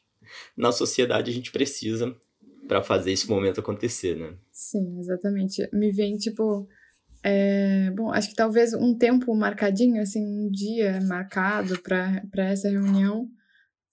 na 0.55 0.71
sociedade 0.71 1.31
a 1.31 1.33
gente 1.33 1.51
precisa 1.51 2.15
para 2.67 2.83
fazer 2.83 3.11
esse 3.11 3.27
momento 3.27 3.59
acontecer, 3.59 4.15
né? 4.15 4.35
Sim, 4.51 4.99
exatamente. 4.99 5.67
Me 5.73 5.91
vem 5.91 6.17
tipo 6.17 6.67
é, 7.23 7.89
bom, 7.91 8.11
acho 8.11 8.29
que 8.29 8.35
talvez 8.35 8.75
um 8.75 8.95
tempo 8.95 9.33
marcadinho, 9.33 10.03
assim, 10.03 10.23
um 10.23 10.51
dia 10.51 10.99
marcado 11.01 11.81
para 11.81 12.43
essa 12.51 12.69
reunião, 12.69 13.27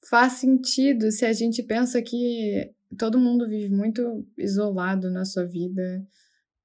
faz 0.09 0.35
sentido 0.35 1.11
se 1.11 1.25
a 1.25 1.33
gente 1.33 1.63
pensa 1.63 2.01
que 2.03 2.73
todo 2.99 3.19
mundo 3.19 3.49
vive 3.49 3.73
muito 3.75 4.27
isolado 4.37 5.11
na 5.11 5.25
sua 5.25 5.45
vida, 5.45 6.05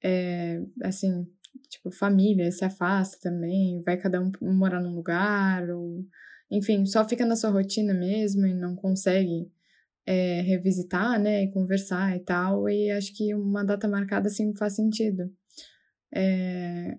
é, 0.03 0.61
assim, 0.83 1.27
tipo, 1.69 1.91
família 1.91 2.51
se 2.51 2.65
afasta 2.65 3.17
também, 3.21 3.81
vai 3.81 3.97
cada 3.97 4.21
um 4.21 4.31
morar 4.41 4.81
num 4.81 4.95
lugar, 4.95 5.69
ou, 5.69 6.05
enfim, 6.49 6.85
só 6.85 7.07
fica 7.07 7.25
na 7.25 7.35
sua 7.35 7.49
rotina 7.49 7.93
mesmo 7.93 8.45
e 8.45 8.53
não 8.53 8.75
consegue 8.75 9.51
é, 10.05 10.41
revisitar, 10.41 11.19
né, 11.19 11.43
e 11.43 11.51
conversar 11.51 12.15
e 12.15 12.19
tal, 12.19 12.69
e 12.69 12.91
acho 12.91 13.15
que 13.15 13.33
uma 13.33 13.63
data 13.63 13.87
marcada, 13.87 14.27
assim, 14.27 14.55
faz 14.55 14.75
sentido. 14.75 15.31
É, 16.13 16.97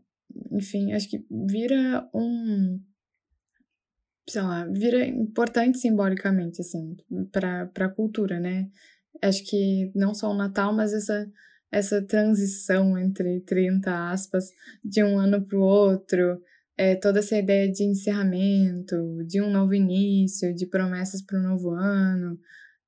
enfim, 0.52 0.92
acho 0.92 1.08
que 1.08 1.24
vira 1.30 2.08
um 2.14 2.80
sei 4.28 4.42
lá, 4.42 4.66
vira 4.66 5.06
importante 5.06 5.78
simbolicamente, 5.78 6.60
assim, 6.60 6.96
para 7.32 7.70
a 7.76 7.88
cultura, 7.88 8.40
né? 8.40 8.68
Acho 9.22 9.44
que 9.44 9.90
não 9.94 10.14
só 10.14 10.30
o 10.30 10.36
Natal, 10.36 10.74
mas 10.74 10.92
essa, 10.92 11.30
essa 11.70 12.02
transição 12.02 12.98
entre 12.98 13.40
30 13.40 14.10
aspas, 14.10 14.50
de 14.84 15.02
um 15.02 15.18
ano 15.18 15.46
para 15.46 15.58
o 15.58 15.62
outro, 15.62 16.40
é, 16.76 16.94
toda 16.94 17.20
essa 17.20 17.36
ideia 17.36 17.70
de 17.70 17.84
encerramento, 17.84 18.96
de 19.26 19.40
um 19.40 19.50
novo 19.50 19.74
início, 19.74 20.54
de 20.54 20.66
promessas 20.66 21.22
para 21.22 21.38
o 21.38 21.42
novo 21.42 21.70
ano, 21.70 22.38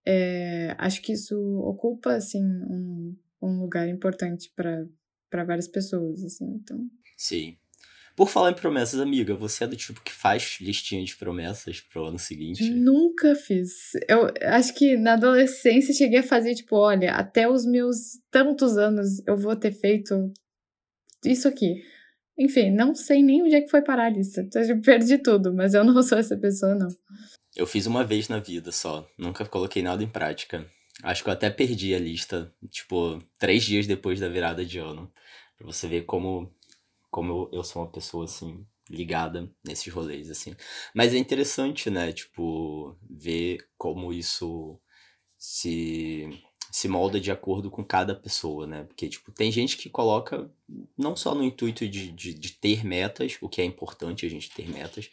é, 0.05 0.75
acho 0.79 1.01
que 1.03 1.13
isso 1.13 1.37
ocupa, 1.61 2.15
assim, 2.15 2.43
um, 2.43 3.17
um 3.41 3.61
lugar 3.61 3.89
importante 3.89 4.53
para 4.55 5.45
várias 5.45 5.69
pessoas, 5.69 6.23
assim, 6.25 6.47
então... 6.57 6.79
Sim. 7.17 7.57
Por 8.19 8.29
falar 8.29 8.51
em 8.51 8.55
promessas, 8.55 8.99
amiga, 8.99 9.33
você 9.37 9.63
é 9.63 9.67
do 9.69 9.77
tipo 9.77 10.03
que 10.03 10.13
faz 10.13 10.59
listinha 10.61 11.05
de 11.05 11.15
promessas 11.15 11.81
pro 11.81 12.07
ano 12.07 12.19
seguinte? 12.19 12.69
Nunca 12.69 13.37
fiz. 13.37 13.93
Eu 14.09 14.33
acho 14.43 14.75
que 14.75 14.97
na 14.97 15.13
adolescência 15.13 15.95
cheguei 15.95 16.19
a 16.19 16.25
fazer, 16.25 16.57
tipo, 16.57 16.75
olha, 16.75 17.13
até 17.13 17.49
os 17.49 17.65
meus 17.65 18.19
tantos 18.29 18.77
anos 18.77 19.25
eu 19.25 19.37
vou 19.37 19.55
ter 19.55 19.71
feito 19.71 20.33
isso 21.25 21.47
aqui. 21.47 21.81
Enfim, 22.37 22.73
não 22.73 22.93
sei 22.93 23.23
nem 23.23 23.41
onde 23.41 23.55
é 23.55 23.61
que 23.61 23.71
foi 23.71 23.83
parar 23.83 24.07
a 24.07 24.11
lista. 24.11 24.45
Eu 24.53 24.81
perdi 24.81 25.19
tudo, 25.19 25.55
mas 25.55 25.73
eu 25.73 25.85
não 25.87 26.03
sou 26.03 26.19
essa 26.19 26.37
pessoa, 26.37 26.75
não. 26.75 26.89
Eu 27.55 27.69
fiz 27.69 27.87
uma 27.87 28.03
vez 28.03 28.29
na 28.29 28.41
vida 28.41 28.73
só. 28.73 29.09
Nunca 29.17 29.47
coloquei 29.47 29.81
nada 29.81 30.03
em 30.03 30.09
prática. 30.09 30.67
Acho 31.05 31.23
que 31.23 31.29
eu 31.29 31.35
até 31.35 31.51
perdi 31.51 31.95
a 31.95 32.01
lista, 32.01 32.53
tipo, 32.69 33.23
três 33.39 33.63
dias 33.63 33.87
depois 33.87 34.19
da 34.19 34.29
virada 34.29 34.65
de 34.65 34.81
ano. 34.81 35.09
Pra 35.57 35.69
você 35.69 35.87
ver 35.87 36.03
como 36.03 36.53
como 37.11 37.33
eu, 37.53 37.59
eu 37.59 37.65
sou 37.65 37.83
uma 37.83 37.91
pessoa, 37.91 38.25
assim, 38.25 38.67
ligada 38.91 39.51
nesses 39.65 39.93
rolês, 39.93 40.31
assim. 40.31 40.55
Mas 40.95 41.15
é 41.15 41.19
interessante, 41.19 41.91
né, 41.91 42.13
tipo, 42.13 42.97
ver 43.09 43.59
como 43.77 44.13
isso 44.13 44.81
se, 45.37 46.29
se 46.71 46.89
molda 46.89 47.21
de 47.21 47.31
acordo 47.31 47.71
com 47.71 47.85
cada 47.85 48.15
pessoa, 48.15 48.67
né? 48.67 48.85
Porque, 48.85 49.09
tipo, 49.09 49.33
tem 49.33 49.51
gente 49.53 49.77
que 49.77 49.89
coloca 49.91 50.51
não 50.97 51.17
só 51.17 51.35
no 51.35 51.45
intuito 51.45 51.89
de, 51.89 52.11
de, 52.13 52.35
de 52.35 52.53
ter 52.53 52.85
metas, 52.85 53.39
o 53.41 53.49
que 53.49 53.61
é 53.61 53.65
importante 53.65 54.27
a 54.27 54.29
gente 54.29 54.51
ter 54.51 54.69
metas, 54.69 55.11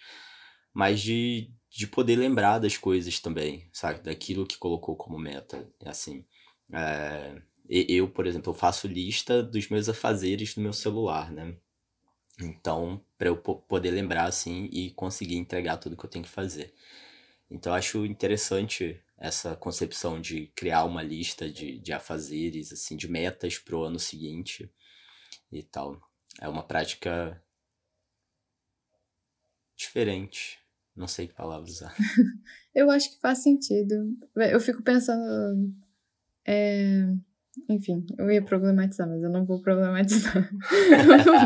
mas 0.74 1.02
de, 1.02 1.52
de 1.70 1.88
poder 1.88 2.18
lembrar 2.18 2.60
das 2.60 2.78
coisas 2.78 3.20
também, 3.20 3.70
sabe? 3.72 4.02
Daquilo 4.02 4.46
que 4.46 4.58
colocou 4.58 4.96
como 4.96 5.20
meta, 5.20 5.70
assim. 5.86 6.26
É, 6.74 7.42
eu, 7.70 8.10
por 8.10 8.28
exemplo, 8.28 8.52
eu 8.52 8.58
faço 8.58 8.88
lista 8.88 9.42
dos 9.42 9.70
meus 9.70 9.88
afazeres 9.88 10.56
no 10.56 10.64
meu 10.64 10.74
celular, 10.74 11.32
né? 11.32 11.56
Então, 12.42 13.02
para 13.18 13.30
eu 13.30 13.38
poder 13.38 13.92
lembrar 13.92 14.26
assim 14.26 14.66
e 14.72 14.92
conseguir 14.92 15.38
entregar 15.38 15.78
tudo 15.78 15.96
que 15.96 16.06
eu 16.06 16.10
tenho 16.10 16.26
que 16.26 16.32
fazer. 16.32 16.74
Então, 17.50 17.72
eu 17.72 17.78
acho 17.78 18.06
interessante 18.06 19.02
essa 19.18 19.56
concepção 19.56 20.20
de 20.20 20.48
criar 20.48 20.84
uma 20.84 21.02
lista 21.02 21.50
de, 21.50 21.80
de 21.80 21.94
afazeres, 21.94 22.74
assim, 22.74 22.98
de 22.98 23.08
metas 23.08 23.58
pro 23.58 23.84
ano 23.84 24.00
seguinte 24.00 24.70
e 25.52 25.64
tal. 25.64 26.02
É 26.42 26.50
uma 26.50 26.64
prática 26.64 27.42
diferente. 29.76 30.60
Não 30.96 31.08
sei 31.08 31.28
que 31.28 31.34
palavra 31.34 31.70
usar. 31.70 31.96
eu 32.74 32.90
acho 32.90 33.12
que 33.12 33.20
faz 33.20 33.44
sentido. 33.44 34.18
Eu 34.36 34.60
fico 34.60 34.82
pensando. 34.82 35.74
É 36.46 37.08
enfim, 37.70 38.06
eu 38.18 38.30
ia 38.32 38.44
problematizar, 38.44 39.08
mas 39.08 39.22
eu 39.24 39.30
não 39.30 39.46
vou 39.46 39.62
problematizar. 39.62 40.50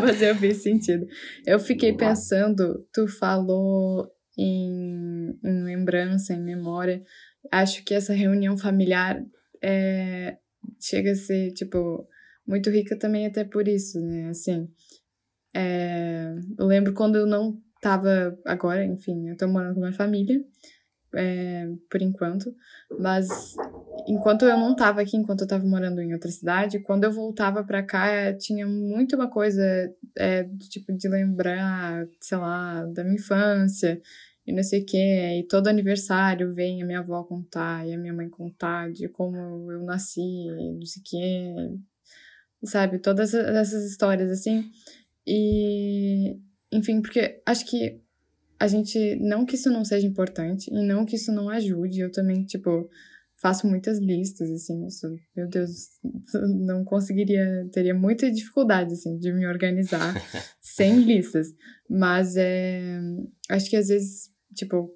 mas 0.02 0.22
eu 0.22 0.36
fiz 0.36 0.64
sentido. 0.64 1.08
Eu 1.46 1.60
fiquei 1.60 1.96
pensando, 1.96 2.86
tu 2.94 3.08
falou 3.08 4.10
em, 4.38 5.38
em, 5.44 5.64
lembrança, 5.64 6.34
em 6.34 6.42
memória. 6.42 7.04
Acho 7.52 7.84
que 7.84 7.94
essa 7.94 8.14
reunião 8.14 8.58
familiar 8.58 9.24
é, 9.62 10.38
chega 10.80 11.12
a 11.12 11.16
ser, 11.16 11.52
tipo, 11.54 12.08
muito 12.48 12.70
rica 12.70 12.98
também 12.98 13.26
até 13.26 13.44
por 13.44 13.68
isso, 13.68 14.00
né? 14.00 14.30
Assim, 14.30 14.68
é, 15.56 16.34
eu 16.58 16.66
lembro 16.66 16.94
quando 16.94 17.18
eu 17.18 17.26
não 17.26 17.62
tava 17.82 18.38
agora, 18.46 18.84
enfim, 18.84 19.30
eu 19.30 19.38
tô 19.38 19.48
morando 19.48 19.76
com 19.76 19.82
minha 19.82 19.94
família 19.94 20.44
é, 21.16 21.68
por 21.90 22.02
enquanto. 22.02 22.56
Mas 23.00 23.56
enquanto 24.08 24.46
eu 24.46 24.58
não 24.58 24.72
estava 24.72 25.02
aqui, 25.02 25.18
enquanto 25.18 25.42
eu 25.42 25.46
estava 25.46 25.66
morando 25.66 26.02
em 26.02 26.14
outra 26.14 26.30
cidade, 26.32 26.80
quando 26.80 27.04
eu 27.04 27.12
voltava 27.12 27.64
para 27.64 27.84
cá, 27.84 28.34
tinha 28.34 28.68
muito 28.68 29.16
uma 29.16 29.30
coisa 29.30 29.64
é, 30.18 30.44
do 30.44 30.68
tipo 30.68 30.94
de 30.94 31.08
lembrar, 31.08 32.08
sei 32.20 32.38
lá, 32.38 32.86
da 32.86 33.04
minha 33.04 33.16
infância 33.16 34.02
e 34.46 34.54
não 34.54 34.64
sei 34.64 34.82
o 34.82 34.86
que. 34.86 34.98
E 34.98 35.48
todo 35.48 35.68
aniversário 35.68 36.54
vem 36.54 36.82
a 36.82 36.86
minha 36.86 37.00
avó 37.00 37.24
contar 37.24 37.88
e 37.88 37.94
a 37.94 37.98
minha 37.98 38.14
mãe 38.14 38.30
contar 38.30 38.92
de 38.92 39.08
como 39.10 39.72
eu 39.72 39.84
nasci, 39.84 40.48
não 40.78 40.86
sei 40.86 41.02
o 41.02 41.06
que. 41.06 41.80
Sabe, 42.66 43.00
todas 43.00 43.34
essas 43.34 43.90
histórias 43.90 44.30
assim. 44.32 44.70
E, 45.26 46.40
enfim, 46.72 47.02
porque 47.02 47.42
acho 47.46 47.66
que 47.66 48.02
a 48.60 48.68
gente. 48.68 49.16
Não 49.22 49.46
que 49.46 49.56
isso 49.56 49.72
não 49.72 49.86
seja 49.86 50.06
importante 50.06 50.70
e 50.70 50.86
não 50.86 51.06
que 51.06 51.16
isso 51.16 51.32
não 51.32 51.50
ajude. 51.50 52.02
Eu 52.02 52.12
também, 52.12 52.44
tipo, 52.44 52.90
faço 53.42 53.66
muitas 53.68 54.00
listas, 54.00 54.52
assim. 54.52 54.86
Isso, 54.86 55.08
meu 55.36 55.48
Deus, 55.48 55.90
não 56.66 56.84
conseguiria. 56.84 57.68
Teria 57.72 57.94
muita 57.94 58.30
dificuldade, 58.30 58.94
assim, 58.94 59.18
de 59.18 59.32
me 59.32 59.48
organizar 59.48 60.14
sem 60.60 61.00
listas. 61.02 61.48
Mas 61.90 62.36
é. 62.36 63.00
Acho 63.50 63.70
que 63.70 63.78
às 63.78 63.88
vezes, 63.88 64.30
tipo, 64.54 64.92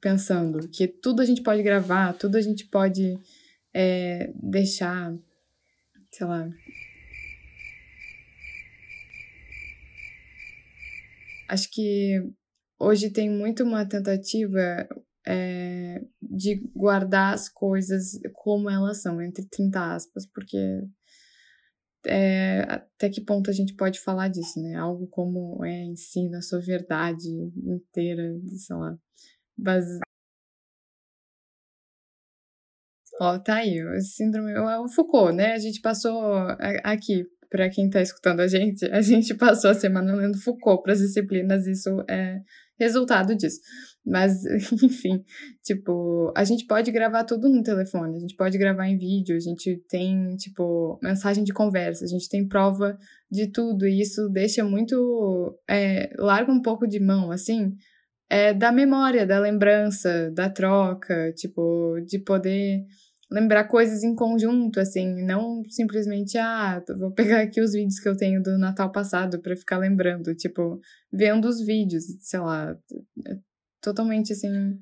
pensando 0.00 0.68
que 0.68 0.86
tudo 0.86 1.20
a 1.20 1.24
gente 1.24 1.42
pode 1.42 1.62
gravar, 1.62 2.12
tudo 2.12 2.36
a 2.36 2.40
gente 2.40 2.66
pode 2.66 3.18
é, 3.74 4.32
deixar. 4.40 5.12
Sei 6.10 6.26
lá, 6.26 6.48
acho 11.48 11.70
que 11.70 12.22
hoje 12.78 13.10
tem 13.10 13.30
muito 13.30 13.64
uma 13.64 13.86
tentativa 13.86 14.88
é, 15.26 16.00
de 16.22 16.56
guardar 16.74 17.34
as 17.34 17.48
coisas 17.48 18.12
como 18.32 18.70
elas 18.70 19.02
são, 19.02 19.20
entre 19.20 19.46
30 19.46 19.94
aspas, 19.94 20.26
porque 20.26 20.56
é, 22.06 22.62
até 22.62 23.10
que 23.10 23.20
ponto 23.20 23.50
a 23.50 23.52
gente 23.52 23.74
pode 23.74 24.00
falar 24.00 24.28
disso, 24.28 24.60
né? 24.62 24.76
Algo 24.76 25.06
como 25.08 25.64
é, 25.64 25.84
ensina 25.84 26.38
a 26.38 26.42
sua 26.42 26.60
verdade 26.60 27.28
inteira, 27.56 28.22
sei 28.56 28.76
lá, 28.76 28.96
base... 29.56 29.98
Ó, 33.20 33.36
tá 33.40 33.56
aí, 33.56 33.82
o 33.82 34.00
síndrome, 34.00 34.56
o 34.56 34.88
Foucault, 34.88 35.34
né? 35.34 35.52
A 35.52 35.58
gente 35.58 35.80
passou 35.80 36.22
aqui, 36.84 37.26
para 37.50 37.68
quem 37.68 37.90
tá 37.90 38.00
escutando 38.00 38.40
a 38.40 38.46
gente, 38.46 38.84
a 38.86 39.00
gente 39.02 39.34
passou 39.36 39.70
a 39.70 39.74
semana 39.74 40.14
lendo 40.14 40.40
Foucault 40.40 40.82
para 40.84 40.92
as 40.92 41.00
disciplinas, 41.00 41.66
isso 41.66 41.90
é 42.08 42.40
resultado 42.78 43.34
disso. 43.34 43.60
Mas, 44.04 44.44
enfim, 44.82 45.22
tipo, 45.62 46.32
a 46.36 46.44
gente 46.44 46.66
pode 46.66 46.90
gravar 46.90 47.24
tudo 47.24 47.48
no 47.48 47.62
telefone, 47.62 48.16
a 48.16 48.20
gente 48.20 48.36
pode 48.36 48.56
gravar 48.56 48.88
em 48.88 48.96
vídeo, 48.96 49.36
a 49.36 49.40
gente 49.40 49.82
tem, 49.88 50.36
tipo, 50.36 50.98
mensagem 51.02 51.44
de 51.44 51.52
conversa, 51.52 52.04
a 52.04 52.08
gente 52.08 52.28
tem 52.28 52.46
prova 52.48 52.96
de 53.30 53.50
tudo, 53.50 53.86
e 53.86 54.00
isso 54.00 54.28
deixa 54.30 54.64
muito. 54.64 55.58
É, 55.68 56.10
larga 56.18 56.50
um 56.50 56.62
pouco 56.62 56.86
de 56.86 56.98
mão, 56.98 57.30
assim, 57.30 57.74
é, 58.30 58.54
da 58.54 58.72
memória, 58.72 59.26
da 59.26 59.38
lembrança, 59.38 60.30
da 60.32 60.48
troca, 60.48 61.32
tipo, 61.34 62.00
de 62.06 62.18
poder 62.18 62.84
lembrar 63.30 63.64
coisas 63.64 64.02
em 64.02 64.14
conjunto, 64.14 64.80
assim, 64.80 65.22
não 65.22 65.62
simplesmente, 65.68 66.38
ah, 66.38 66.82
vou 66.98 67.12
pegar 67.12 67.42
aqui 67.42 67.60
os 67.60 67.72
vídeos 67.72 68.00
que 68.00 68.08
eu 68.08 68.16
tenho 68.16 68.42
do 68.42 68.58
Natal 68.58 68.90
passado 68.90 69.40
para 69.40 69.56
ficar 69.56 69.78
lembrando, 69.78 70.34
tipo, 70.34 70.80
vendo 71.12 71.46
os 71.46 71.60
vídeos, 71.60 72.04
sei 72.20 72.40
lá, 72.40 72.76
é 73.26 73.38
totalmente 73.80 74.32
assim, 74.32 74.78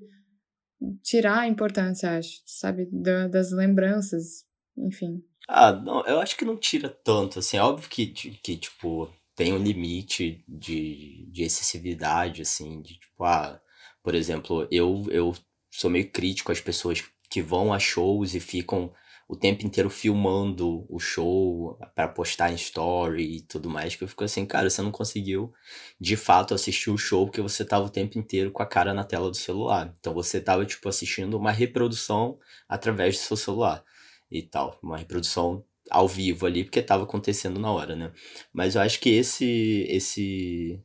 tirar 1.02 1.40
a 1.40 1.48
importância, 1.48 2.16
acho, 2.16 2.40
sabe, 2.44 2.88
da, 2.90 3.28
das 3.28 3.50
lembranças, 3.50 4.44
enfim. 4.76 5.22
Ah, 5.48 5.72
não, 5.72 6.04
eu 6.06 6.20
acho 6.20 6.36
que 6.36 6.44
não 6.44 6.56
tira 6.56 6.88
tanto, 6.88 7.38
assim, 7.38 7.56
é 7.56 7.62
óbvio 7.62 7.88
que, 7.88 8.06
que 8.06 8.56
tipo, 8.56 9.10
tem 9.34 9.52
um 9.52 9.62
limite 9.62 10.44
de, 10.48 11.26
de 11.30 11.42
excessividade, 11.42 12.42
assim, 12.42 12.80
de 12.80 12.98
tipo, 12.98 13.24
ah, 13.24 13.60
por 14.02 14.14
exemplo, 14.14 14.66
eu, 14.70 15.04
eu 15.10 15.34
sou 15.70 15.90
meio 15.90 16.10
crítico 16.10 16.52
às 16.52 16.60
pessoas 16.60 17.00
que 17.00 17.08
vão 17.42 17.72
a 17.72 17.78
shows 17.78 18.34
e 18.34 18.40
ficam 18.40 18.92
o 19.28 19.36
tempo 19.36 19.66
inteiro 19.66 19.90
filmando 19.90 20.86
o 20.88 21.00
show 21.00 21.76
para 21.94 22.06
postar 22.06 22.52
em 22.52 22.54
story 22.54 23.38
e 23.38 23.40
tudo 23.40 23.68
mais, 23.68 23.96
que 23.96 24.04
eu 24.04 24.08
fico 24.08 24.22
assim, 24.22 24.46
cara, 24.46 24.70
você 24.70 24.80
não 24.82 24.92
conseguiu 24.92 25.52
de 26.00 26.16
fato 26.16 26.54
assistir 26.54 26.90
o 26.90 26.98
show 26.98 27.26
porque 27.26 27.40
você 27.40 27.64
tava 27.64 27.86
o 27.86 27.90
tempo 27.90 28.18
inteiro 28.18 28.52
com 28.52 28.62
a 28.62 28.66
cara 28.66 28.94
na 28.94 29.02
tela 29.04 29.28
do 29.28 29.36
celular. 29.36 29.92
Então 29.98 30.14
você 30.14 30.40
tava 30.40 30.64
tipo 30.64 30.88
assistindo 30.88 31.36
uma 31.36 31.50
reprodução 31.50 32.38
através 32.68 33.16
do 33.16 33.20
seu 33.20 33.36
celular 33.36 33.84
e 34.30 34.42
tal, 34.42 34.78
uma 34.82 34.96
reprodução 34.96 35.64
ao 35.90 36.08
vivo 36.08 36.46
ali 36.46 36.64
porque 36.64 36.82
tava 36.82 37.04
acontecendo 37.04 37.58
na 37.60 37.70
hora, 37.72 37.96
né? 37.96 38.12
Mas 38.52 38.74
eu 38.76 38.82
acho 38.82 39.00
que 39.00 39.10
esse 39.10 39.86
esse 39.88 40.80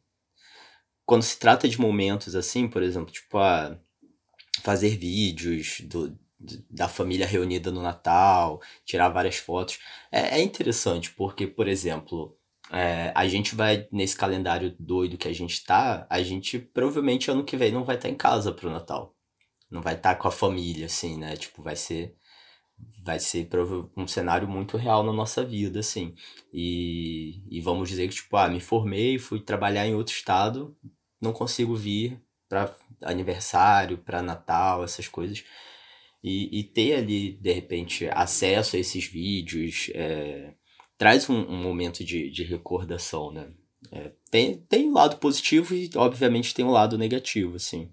quando 1.05 1.23
se 1.23 1.37
trata 1.39 1.67
de 1.67 1.79
momentos 1.79 2.35
assim, 2.35 2.67
por 2.67 2.81
exemplo, 2.81 3.11
tipo 3.11 3.37
a 3.37 3.77
fazer 4.63 4.97
vídeos 4.97 5.81
do, 5.81 6.17
da 6.69 6.87
família 6.87 7.27
reunida 7.27 7.71
no 7.71 7.81
Natal, 7.81 8.61
tirar 8.85 9.09
várias 9.09 9.37
fotos. 9.37 9.79
É, 10.11 10.39
é 10.39 10.41
interessante, 10.41 11.11
porque, 11.11 11.47
por 11.47 11.67
exemplo, 11.67 12.37
é, 12.71 13.11
a 13.15 13.27
gente 13.27 13.53
vai, 13.55 13.87
nesse 13.91 14.15
calendário 14.15 14.75
doido 14.79 15.17
que 15.17 15.27
a 15.27 15.33
gente 15.33 15.63
tá, 15.63 16.07
a 16.09 16.21
gente 16.23 16.57
provavelmente 16.57 17.29
ano 17.29 17.43
que 17.43 17.57
vem 17.57 17.71
não 17.71 17.83
vai 17.83 17.95
estar 17.95 18.07
tá 18.07 18.13
em 18.13 18.17
casa 18.17 18.51
pro 18.51 18.71
Natal. 18.71 19.15
Não 19.69 19.81
vai 19.81 19.95
estar 19.95 20.15
tá 20.15 20.21
com 20.21 20.27
a 20.27 20.31
família, 20.31 20.85
assim, 20.85 21.17
né? 21.17 21.35
Tipo, 21.37 21.61
vai 21.61 21.75
ser. 21.75 22.15
Vai 23.03 23.19
ser 23.19 23.47
um 23.95 24.07
cenário 24.07 24.47
muito 24.47 24.75
real 24.77 25.03
na 25.03 25.13
nossa 25.13 25.43
vida, 25.45 25.79
assim. 25.79 26.15
E, 26.53 27.43
e 27.49 27.61
vamos 27.61 27.89
dizer 27.89 28.07
que, 28.07 28.15
tipo, 28.15 28.35
ah, 28.37 28.47
me 28.49 28.59
formei, 28.59 29.19
fui 29.19 29.39
trabalhar 29.39 29.85
em 29.85 29.93
outro 29.95 30.13
estado, 30.13 30.75
não 31.21 31.31
consigo 31.31 31.75
vir 31.75 32.19
para 32.49 32.75
aniversário, 33.03 33.97
para 33.99 34.21
Natal, 34.21 34.83
essas 34.83 35.07
coisas. 35.07 35.43
E, 36.23 36.59
e 36.59 36.63
ter 36.63 36.95
ali, 36.95 37.33
de 37.33 37.51
repente, 37.51 38.07
acesso 38.11 38.75
a 38.75 38.79
esses 38.79 39.05
vídeos 39.05 39.89
é, 39.95 40.53
traz 40.97 41.27
um, 41.29 41.35
um, 41.35 41.57
momento 41.63 42.03
de, 42.03 42.29
de 42.29 42.43
recordação, 42.43 43.31
né? 43.31 43.51
É, 43.91 44.11
tem, 44.29 44.57
tem 44.69 44.87
um 44.87 44.93
lado 44.93 45.17
positivo 45.17 45.73
e, 45.73 45.89
obviamente, 45.95 46.53
tem 46.53 46.63
um 46.63 46.69
lado 46.69 46.95
negativo, 46.97 47.55
assim. 47.55 47.91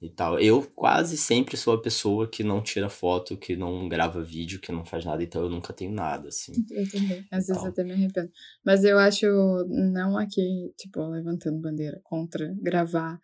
E 0.00 0.10
tal. 0.10 0.38
Eu 0.38 0.62
quase 0.62 1.16
sempre 1.16 1.56
sou 1.56 1.74
a 1.74 1.80
pessoa 1.80 2.28
que 2.28 2.44
não 2.44 2.62
tira 2.62 2.88
foto, 2.88 3.36
que 3.36 3.56
não 3.56 3.88
grava 3.88 4.22
vídeo, 4.22 4.60
que 4.60 4.70
não 4.70 4.84
faz 4.84 5.04
nada, 5.04 5.22
então 5.24 5.42
eu 5.42 5.50
nunca 5.50 5.72
tenho 5.72 5.90
nada, 5.90 6.28
assim. 6.28 6.52
Eu 6.70 6.88
também. 6.88 7.26
Às 7.32 7.46
vezes 7.46 7.64
até 7.64 7.82
me 7.82 7.92
arrependo. 7.92 8.30
Mas 8.64 8.84
eu 8.84 8.98
acho, 8.98 9.26
não 9.68 10.16
aqui, 10.16 10.72
tipo, 10.76 11.00
levantando 11.08 11.60
bandeira 11.60 11.98
contra 12.04 12.54
gravar 12.60 13.18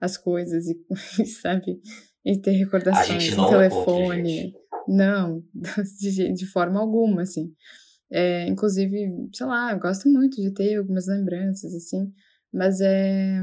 as 0.00 0.16
coisas 0.16 0.66
e, 0.66 0.74
sabe? 1.40 1.80
E 2.24 2.40
ter 2.40 2.52
recordações 2.52 3.36
no 3.36 3.48
telefone. 3.48 4.54
não, 4.88 5.42
de, 6.00 6.32
de 6.32 6.46
forma 6.46 6.80
alguma, 6.80 7.22
assim. 7.22 7.52
É, 8.10 8.46
inclusive, 8.46 9.28
sei 9.32 9.46
lá, 9.46 9.74
gosto 9.74 10.08
muito 10.08 10.40
de 10.40 10.52
ter 10.52 10.76
algumas 10.76 11.06
lembranças, 11.06 11.74
assim, 11.74 12.12
mas 12.52 12.80
é. 12.80 13.40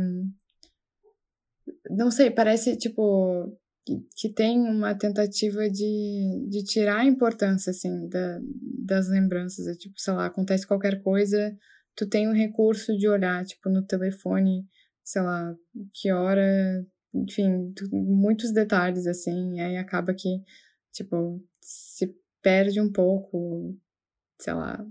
Não 1.89 2.09
sei, 2.09 2.31
parece 2.31 2.77
tipo 2.77 3.57
que, 3.85 3.99
que 4.15 4.29
tem 4.33 4.59
uma 4.59 4.95
tentativa 4.95 5.69
de, 5.69 6.47
de 6.49 6.63
tirar 6.63 7.01
a 7.01 7.05
importância, 7.05 7.71
assim, 7.71 8.07
da, 8.07 8.39
das 8.85 9.09
lembranças. 9.09 9.67
É 9.67 9.75
tipo, 9.75 9.99
sei 9.99 10.13
lá, 10.13 10.25
acontece 10.25 10.67
qualquer 10.67 11.01
coisa, 11.01 11.55
tu 11.95 12.07
tem 12.07 12.27
um 12.27 12.33
recurso 12.33 12.95
de 12.97 13.07
olhar, 13.07 13.43
tipo, 13.45 13.69
no 13.69 13.85
telefone, 13.85 14.65
sei 15.03 15.21
lá, 15.21 15.53
que 15.93 16.11
hora 16.11 16.85
enfim, 17.13 17.73
muitos 17.91 18.51
detalhes, 18.51 19.05
assim, 19.05 19.59
aí 19.59 19.77
acaba 19.77 20.13
que, 20.13 20.41
tipo, 20.91 21.43
se 21.59 22.15
perde 22.41 22.79
um 22.81 22.91
pouco, 22.91 23.77
sei 24.39 24.53
lá, 24.53 24.85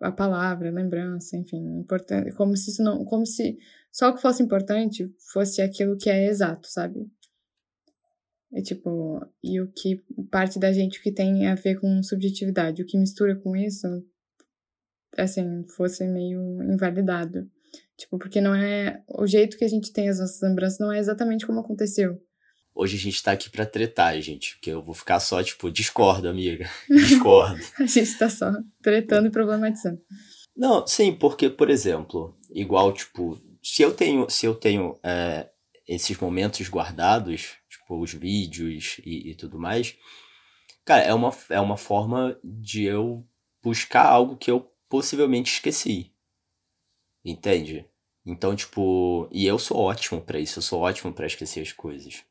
a, 0.00 0.08
a 0.08 0.12
palavra, 0.12 0.68
a 0.68 0.72
lembrança, 0.72 1.36
enfim, 1.36 1.78
importante, 1.78 2.32
como 2.32 2.56
se 2.56 2.70
isso 2.70 2.82
não, 2.82 3.04
como 3.04 3.26
se 3.26 3.58
só 3.92 4.10
o 4.10 4.14
que 4.14 4.22
fosse 4.22 4.42
importante 4.42 5.12
fosse 5.32 5.62
aquilo 5.62 5.96
que 5.96 6.10
é 6.10 6.26
exato, 6.26 6.68
sabe? 6.68 7.08
É 8.52 8.62
tipo, 8.62 9.20
e 9.42 9.60
o 9.60 9.70
que 9.70 10.02
parte 10.30 10.58
da 10.58 10.72
gente 10.72 11.02
que 11.02 11.12
tem 11.12 11.46
a 11.48 11.56
ver 11.56 11.80
com 11.80 12.02
subjetividade, 12.02 12.82
o 12.82 12.86
que 12.86 12.96
mistura 12.96 13.34
com 13.36 13.56
isso, 13.56 13.86
assim, 15.16 15.64
fosse 15.76 16.06
meio 16.06 16.62
invalidado. 16.62 17.50
Tipo, 17.96 18.18
porque 18.18 18.40
não 18.40 18.54
é. 18.54 19.02
O 19.08 19.26
jeito 19.26 19.56
que 19.56 19.64
a 19.64 19.68
gente 19.68 19.92
tem 19.92 20.08
as 20.08 20.18
nossas 20.18 20.40
lembranças 20.40 20.78
não 20.78 20.92
é 20.92 20.98
exatamente 20.98 21.46
como 21.46 21.60
aconteceu. 21.60 22.20
Hoje 22.74 22.96
a 22.96 23.00
gente 23.00 23.22
tá 23.22 23.32
aqui 23.32 23.48
pra 23.48 23.64
tretar, 23.64 24.20
gente. 24.20 24.54
Porque 24.54 24.70
eu 24.70 24.82
vou 24.82 24.94
ficar 24.94 25.20
só, 25.20 25.42
tipo, 25.42 25.70
discordo, 25.70 26.28
amiga. 26.28 26.68
Discordo. 26.90 27.60
a 27.78 27.86
gente 27.86 28.18
tá 28.18 28.28
só 28.28 28.52
tretando 28.82 29.28
e 29.28 29.30
problematizando. 29.30 30.00
Não, 30.56 30.86
sim, 30.86 31.12
porque, 31.12 31.48
por 31.48 31.70
exemplo, 31.70 32.36
igual, 32.50 32.92
tipo, 32.92 33.40
se 33.62 33.82
eu 33.82 33.92
tenho, 33.92 34.28
se 34.28 34.46
eu 34.46 34.54
tenho 34.54 34.98
é, 35.02 35.48
esses 35.86 36.16
momentos 36.18 36.68
guardados, 36.68 37.54
tipo, 37.68 38.00
os 38.00 38.12
vídeos 38.12 38.98
e, 39.04 39.30
e 39.30 39.34
tudo 39.34 39.58
mais, 39.58 39.96
cara, 40.84 41.02
é 41.02 41.14
uma, 41.14 41.32
é 41.50 41.60
uma 41.60 41.76
forma 41.76 42.38
de 42.42 42.84
eu 42.84 43.26
buscar 43.62 44.04
algo 44.04 44.36
que 44.36 44.50
eu 44.50 44.70
possivelmente 44.88 45.54
esqueci. 45.54 46.13
Entende? 47.24 47.86
Então, 48.26 48.54
tipo, 48.54 49.28
e 49.32 49.46
eu 49.46 49.58
sou 49.58 49.78
ótimo 49.78 50.20
para 50.20 50.38
isso, 50.38 50.58
eu 50.58 50.62
sou 50.62 50.80
ótimo 50.80 51.12
para 51.12 51.26
esquecer 51.26 51.60
as 51.60 51.72
coisas. 51.72 52.22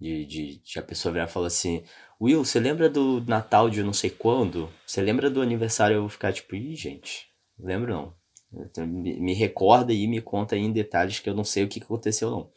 De, 0.00 0.24
de, 0.26 0.58
de, 0.58 0.78
a 0.78 0.82
pessoa 0.82 1.12
virar 1.12 1.24
e 1.24 1.28
falar 1.28 1.48
assim: 1.48 1.82
Will, 2.20 2.44
você 2.44 2.60
lembra 2.60 2.88
do 2.88 3.20
Natal 3.26 3.68
de 3.68 3.82
não 3.82 3.92
sei 3.92 4.10
quando? 4.10 4.72
Você 4.86 5.00
lembra 5.00 5.28
do 5.28 5.42
aniversário? 5.42 5.96
Eu 5.96 6.00
vou 6.02 6.08
ficar 6.08 6.32
tipo, 6.32 6.54
ih, 6.54 6.76
gente, 6.76 7.28
lembro 7.58 7.92
não. 7.92 8.14
Então, 8.52 8.86
me, 8.86 9.34
recorda 9.34 9.92
e 9.92 10.06
me 10.06 10.20
conta 10.20 10.54
aí 10.54 10.62
em 10.62 10.72
detalhes 10.72 11.20
que 11.20 11.28
eu 11.28 11.34
não 11.34 11.44
sei 11.44 11.64
o 11.64 11.68
que 11.68 11.82
aconteceu, 11.82 12.30
não. 12.30 12.50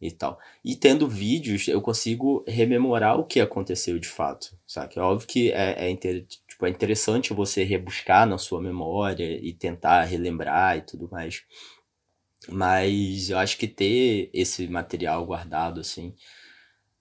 E 0.00 0.10
tal. 0.10 0.38
E 0.64 0.76
tendo 0.76 1.08
vídeos, 1.08 1.68
eu 1.68 1.80
consigo 1.80 2.44
rememorar 2.46 3.18
o 3.18 3.24
que 3.24 3.40
aconteceu 3.40 3.98
de 3.98 4.08
fato, 4.08 4.56
sabe? 4.66 4.94
É 4.96 5.00
óbvio 5.00 5.26
que 5.26 5.50
é, 5.52 5.86
é, 5.86 5.90
inter, 5.90 6.26
Tipo, 6.56 6.64
é 6.66 6.70
interessante 6.70 7.34
você 7.34 7.64
rebuscar 7.64 8.26
na 8.26 8.38
sua 8.38 8.62
memória 8.62 9.38
e 9.46 9.52
tentar 9.52 10.04
relembrar 10.04 10.78
e 10.78 10.80
tudo 10.80 11.06
mais. 11.10 11.42
Mas 12.48 13.28
eu 13.28 13.36
acho 13.38 13.58
que 13.58 13.68
ter 13.68 14.30
esse 14.32 14.66
material 14.66 15.26
guardado, 15.26 15.80
assim, 15.80 16.14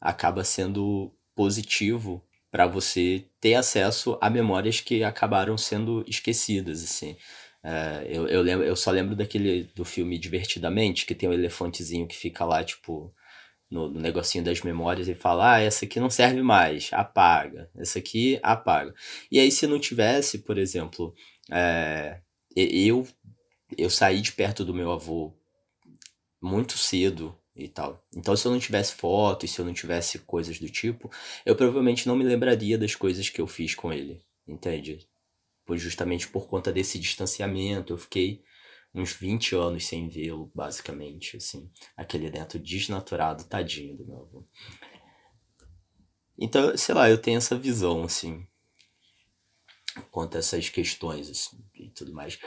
acaba 0.02 0.44
sendo 0.44 1.13
positivo 1.36 2.22
para 2.52 2.68
você 2.68 3.26
ter 3.39 3.56
acesso 3.56 4.18
a 4.22 4.30
memórias 4.30 4.82
que 4.82 5.04
acabaram 5.06 5.58
sendo 5.58 6.04
esquecidas, 6.08 6.84
assim. 6.84 7.18
É, 7.63 8.08
eu, 8.10 8.28
eu, 8.28 8.41
lembro, 8.41 8.65
eu 8.65 8.76
só 8.76 8.91
lembro 8.91 9.15
daquele 9.15 9.65
do 9.76 9.86
filme 9.86 10.20
Divertidamente, 10.20 11.06
que 11.06 11.15
tem 11.15 11.30
um 11.30 11.34
elefantezinho 11.34 12.08
que 12.08 12.15
fica 12.18 12.44
lá, 12.44 12.62
tipo, 12.63 13.14
no, 13.69 13.89
no, 13.89 13.99
negocinho 13.99 14.43
das 14.43 14.62
memórias 14.62 15.08
e 15.08 15.15
fala: 15.15 15.56
ah, 15.56 15.60
essa 15.60 15.86
aqui 15.86 15.99
não 15.99 16.10
serve 16.10 16.41
mais, 16.41 16.89
apaga. 16.93 17.69
Essa 17.75 17.99
aqui, 17.99 18.39
apaga. 18.43 18.93
E 19.32 19.39
aí, 19.39 19.51
se 19.51 19.67
não 19.67 19.80
tivesse, 19.80 20.39
por 20.39 20.58
exemplo, 20.58 21.13
é, 21.51 22.19
eu, 22.56 23.08
eu 23.78 23.89
saí 23.89 24.21
de 24.21 24.32
perto 24.32 24.63
do 24.63 24.73
meu 24.73 24.91
avô 24.91 25.34
muito 26.41 26.78
cedo 26.78 27.38
e 27.56 27.67
tal. 27.67 28.04
Então, 28.15 28.36
se 28.36 28.45
eu 28.47 28.51
não 28.51 28.60
tivesse 28.60 28.93
fotos, 28.93 29.51
se 29.51 29.60
eu 29.60 29.65
não 29.65 29.73
tivesse 29.73 30.19
coisas 30.19 30.60
do 30.60 30.69
tipo, 30.69 31.12
eu 31.45 31.56
provavelmente 31.56 32.08
não 32.08 32.15
me 32.15 32.23
lembraria 32.23 32.78
das 32.78 32.95
coisas 32.95 33.30
que 33.30 33.41
eu 33.41 33.47
fiz 33.47 33.73
com 33.73 33.91
ele, 33.91 34.21
entende? 34.47 35.08
Pois 35.65 35.82
justamente 35.82 36.28
por 36.28 36.47
conta 36.47 36.71
desse 36.71 36.99
distanciamento, 36.99 37.93
eu 37.93 37.97
fiquei 37.97 38.43
uns 38.95 39.13
20 39.13 39.55
anos 39.55 39.86
sem 39.86 40.08
vê-lo, 40.08 40.49
basicamente, 40.55 41.38
assim. 41.38 41.69
Aquele 41.97 42.31
neto 42.31 42.58
desnaturado, 42.58 43.43
tadinho 43.43 43.97
do 43.97 44.05
meu 44.05 44.21
avô. 44.21 44.47
Então, 46.39 46.75
sei 46.77 46.95
lá, 46.95 47.10
eu 47.10 47.17
tenho 47.17 47.38
essa 47.38 47.58
visão, 47.58 48.03
assim, 48.03 48.45
quanto 50.12 50.36
a 50.36 50.39
essas 50.39 50.69
questões 50.69 51.29
assim, 51.29 51.58
e 51.73 51.89
tudo 51.89 52.13
mais. 52.13 52.39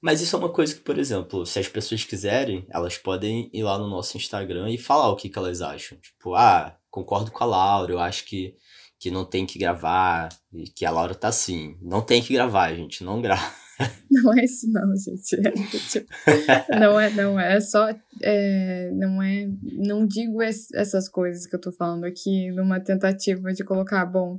Mas 0.00 0.20
isso 0.20 0.34
é 0.34 0.38
uma 0.38 0.52
coisa 0.52 0.74
que, 0.74 0.80
por 0.80 0.98
exemplo, 0.98 1.44
se 1.44 1.58
as 1.58 1.68
pessoas 1.68 2.04
quiserem, 2.04 2.66
elas 2.70 2.96
podem 2.96 3.50
ir 3.52 3.62
lá 3.62 3.78
no 3.78 3.86
nosso 3.86 4.16
Instagram 4.16 4.70
e 4.70 4.78
falar 4.78 5.10
o 5.10 5.16
que, 5.16 5.28
que 5.28 5.38
elas 5.38 5.60
acham. 5.60 5.98
Tipo, 5.98 6.34
ah, 6.34 6.76
concordo 6.90 7.30
com 7.30 7.44
a 7.44 7.46
Laura, 7.46 7.92
eu 7.92 8.00
acho 8.00 8.24
que, 8.24 8.56
que 8.98 9.10
não 9.10 9.24
tem 9.24 9.44
que 9.44 9.58
gravar, 9.58 10.30
e 10.52 10.64
que 10.64 10.86
a 10.86 10.90
Laura 10.90 11.14
tá 11.14 11.28
assim. 11.28 11.76
Não 11.82 12.00
tem 12.00 12.22
que 12.22 12.32
gravar, 12.32 12.74
gente, 12.74 13.04
não 13.04 13.20
grava. 13.20 13.54
Não 14.10 14.36
é 14.36 14.44
isso 14.44 14.70
não, 14.70 14.94
gente. 14.96 15.36
É, 15.36 16.78
não 16.78 17.00
é, 17.00 17.10
não 17.10 17.40
é, 17.40 17.56
é 17.56 17.60
só, 17.60 17.88
é, 18.22 18.90
não 18.92 19.22
é, 19.22 19.48
não 19.78 20.06
digo 20.06 20.42
essas 20.42 21.08
coisas 21.08 21.46
que 21.46 21.54
eu 21.54 21.60
tô 21.60 21.72
falando 21.72 22.04
aqui 22.04 22.50
numa 22.50 22.80
tentativa 22.80 23.52
de 23.52 23.64
colocar, 23.64 24.04
bom, 24.04 24.38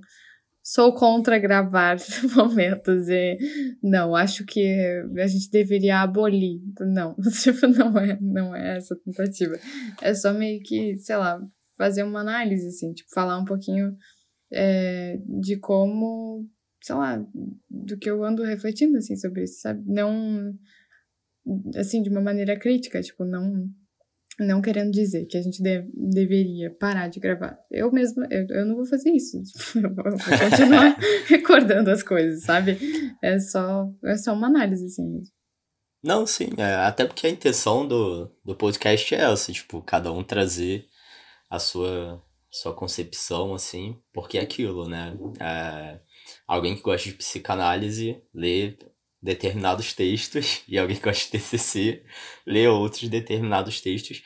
sou 0.63 0.93
contra 0.93 1.39
gravar 1.39 1.97
momentos 2.36 3.10
e 3.10 3.38
não, 3.82 4.15
acho 4.15 4.45
que 4.45 5.04
a 5.17 5.27
gente 5.27 5.49
deveria 5.49 6.01
abolir. 6.01 6.62
Não, 6.80 7.15
tipo, 7.41 7.67
não 7.67 7.97
é, 7.97 8.17
não 8.21 8.56
é 8.56 8.77
essa 8.77 8.95
tentativa. 8.95 9.56
É 10.01 10.13
só 10.13 10.34
meio 10.34 10.62
que, 10.62 10.97
sei 10.97 11.15
lá, 11.15 11.41
fazer 11.77 12.04
uma 12.04 12.21
análise, 12.21 12.67
assim, 12.67 12.93
tipo, 12.93 13.10
falar 13.13 13.38
um 13.39 13.45
pouquinho 13.45 13.95
é, 14.51 15.17
de 15.41 15.58
como, 15.58 16.45
sei 16.82 16.96
lá, 16.96 17.26
do 17.70 17.98
que 17.98 18.10
eu 18.10 18.24
ando 18.24 18.44
refletindo, 18.44 18.98
assim, 18.98 19.15
sobre 19.15 19.44
isso, 19.44 19.62
sabe? 19.62 19.84
Não, 19.86 20.54
assim, 21.76 22.02
de 22.02 22.10
uma 22.10 22.22
maneira 22.22 22.58
crítica, 22.58 23.02
tipo, 23.02 23.24
não 23.24 23.70
não 24.39 24.62
querendo 24.62 24.91
dizer 24.91 25.26
que 25.26 25.38
a 25.38 25.41
gente 25.41 25.62
deve, 25.62 25.89
deveria 25.94 26.72
parar 26.72 27.08
de 27.08 27.20
gravar. 27.20 27.60
Eu 27.70 27.91
mesma, 27.91 28.28
eu, 28.32 28.48
eu 28.50 28.65
não 28.65 28.76
vou 28.76 28.86
fazer 28.86 29.12
isso. 29.12 29.41
Tipo, 29.44 29.88
eu 29.88 29.94
vou 29.94 30.04
continuar 30.39 30.98
recordando 31.28 31.91
as 31.91 32.02
coisas, 32.02 32.44
sabe? 32.44 32.78
É 33.22 33.39
só, 33.39 33.89
é 34.06 34.17
só 34.17 34.34
uma 34.34 34.48
análise, 34.48 34.86
assim. 34.86 35.22
Não, 36.04 36.26
sim. 36.26 36.50
É, 36.58 36.76
até 36.86 37.06
porque 37.06 37.28
a 37.28 37.30
intenção 37.30 37.88
do, 37.88 38.32
do 38.44 38.56
podcast 38.56 39.13
é 39.13 39.22
essa, 39.32 39.52
tipo, 39.52 39.82
cada 39.82 40.12
um 40.12 40.24
trazer 40.24 40.86
a 41.50 41.60
sua, 41.60 42.24
sua 42.50 42.74
concepção, 42.74 43.54
assim, 43.54 43.96
porque 44.13 44.38
é 44.38 44.41
aquilo, 44.41 44.88
né? 44.88 45.15
É, 45.39 46.00
alguém 46.48 46.76
que 46.76 46.82
gosta 46.82 47.10
de 47.10 47.15
psicanálise 47.15 48.22
lê 48.34 48.76
determinados 49.22 49.94
textos 49.94 50.62
e 50.67 50.78
alguém 50.78 50.98
que 50.98 51.04
gosta 51.04 51.26
de 51.26 51.32
TCC 51.32 52.04
lê 52.46 52.67
outros 52.67 53.08
determinados 53.08 53.82
textos 53.82 54.22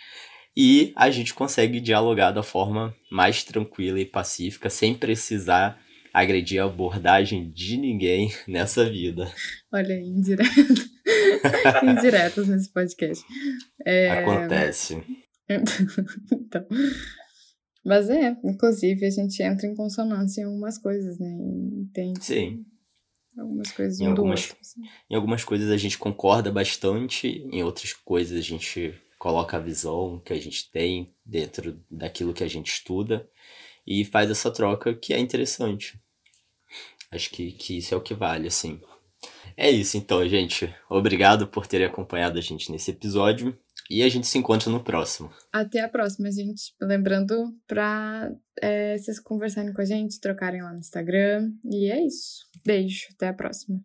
e 0.57 0.93
a 0.95 1.09
gente 1.11 1.33
consegue 1.33 1.81
dialogar 1.81 2.31
da 2.31 2.41
forma 2.41 2.95
mais 3.11 3.43
tranquila 3.43 3.99
e 3.99 4.05
pacífica 4.05 4.69
sem 4.69 4.95
precisar 4.95 5.79
agredir 6.13 6.61
a 6.61 6.65
abordagem 6.65 7.51
de 7.51 7.75
ninguém 7.75 8.31
nessa 8.47 8.89
vida. 8.89 9.29
Olha 9.71 9.95
aí, 9.95 10.07
indireto. 10.07 10.49
indiretos 11.83 12.47
nesse 12.47 12.71
podcast. 12.71 13.25
É... 13.85 14.11
Acontece. 14.11 15.03
então. 16.31 16.65
Mas 17.85 18.09
é, 18.09 18.35
inclusive 18.43 19.05
a 19.05 19.09
gente 19.11 19.43
entra 19.43 19.67
em 19.67 19.75
consonância 19.75 20.41
em 20.41 20.45
algumas 20.45 20.77
coisas, 20.79 21.19
né? 21.19 21.37
Entende? 21.77 22.23
Sim. 22.23 22.65
Algumas 23.37 23.71
coisas 23.71 23.99
em 23.99 24.07
algumas, 24.07 24.47
outro, 24.47 24.57
assim. 24.61 24.81
em 25.09 25.15
algumas 25.15 25.43
coisas 25.43 25.69
a 25.69 25.77
gente 25.77 25.97
concorda 25.97 26.51
bastante, 26.51 27.45
em 27.51 27.61
outras 27.61 27.93
coisas 27.93 28.37
a 28.37 28.41
gente 28.41 28.95
coloca 29.19 29.57
a 29.57 29.59
visão 29.59 30.21
que 30.23 30.33
a 30.33 30.39
gente 30.39 30.71
tem 30.71 31.13
dentro 31.23 31.79
daquilo 31.91 32.33
que 32.33 32.43
a 32.43 32.47
gente 32.47 32.71
estuda 32.71 33.29
e 33.85 34.03
faz 34.03 34.31
essa 34.31 34.49
troca 34.49 34.95
que 34.95 35.13
é 35.13 35.19
interessante. 35.19 35.99
Acho 37.11 37.29
que, 37.29 37.51
que 37.51 37.77
isso 37.77 37.93
é 37.93 37.97
o 37.97 38.01
que 38.01 38.13
vale, 38.13 38.47
assim. 38.47 38.81
É 39.55 39.69
isso 39.69 39.95
então, 39.97 40.27
gente. 40.27 40.73
Obrigado 40.89 41.47
por 41.47 41.67
terem 41.67 41.87
acompanhado 41.87 42.39
a 42.39 42.41
gente 42.41 42.71
nesse 42.71 42.91
episódio. 42.91 43.57
E 43.89 44.01
a 44.01 44.09
gente 44.09 44.27
se 44.27 44.37
encontra 44.37 44.71
no 44.71 44.83
próximo. 44.83 45.31
Até 45.51 45.81
a 45.81 45.89
próxima, 45.89 46.31
gente. 46.31 46.73
Lembrando 46.81 47.55
pra 47.67 48.31
é, 48.61 48.97
vocês 48.97 49.19
conversarem 49.19 49.73
com 49.73 49.81
a 49.81 49.85
gente, 49.85 50.19
trocarem 50.19 50.61
lá 50.61 50.71
no 50.71 50.79
Instagram. 50.79 51.51
E 51.63 51.91
é 51.91 52.05
isso. 52.05 52.47
Beijo. 52.65 53.07
Até 53.13 53.27
a 53.27 53.33
próxima. 53.33 53.79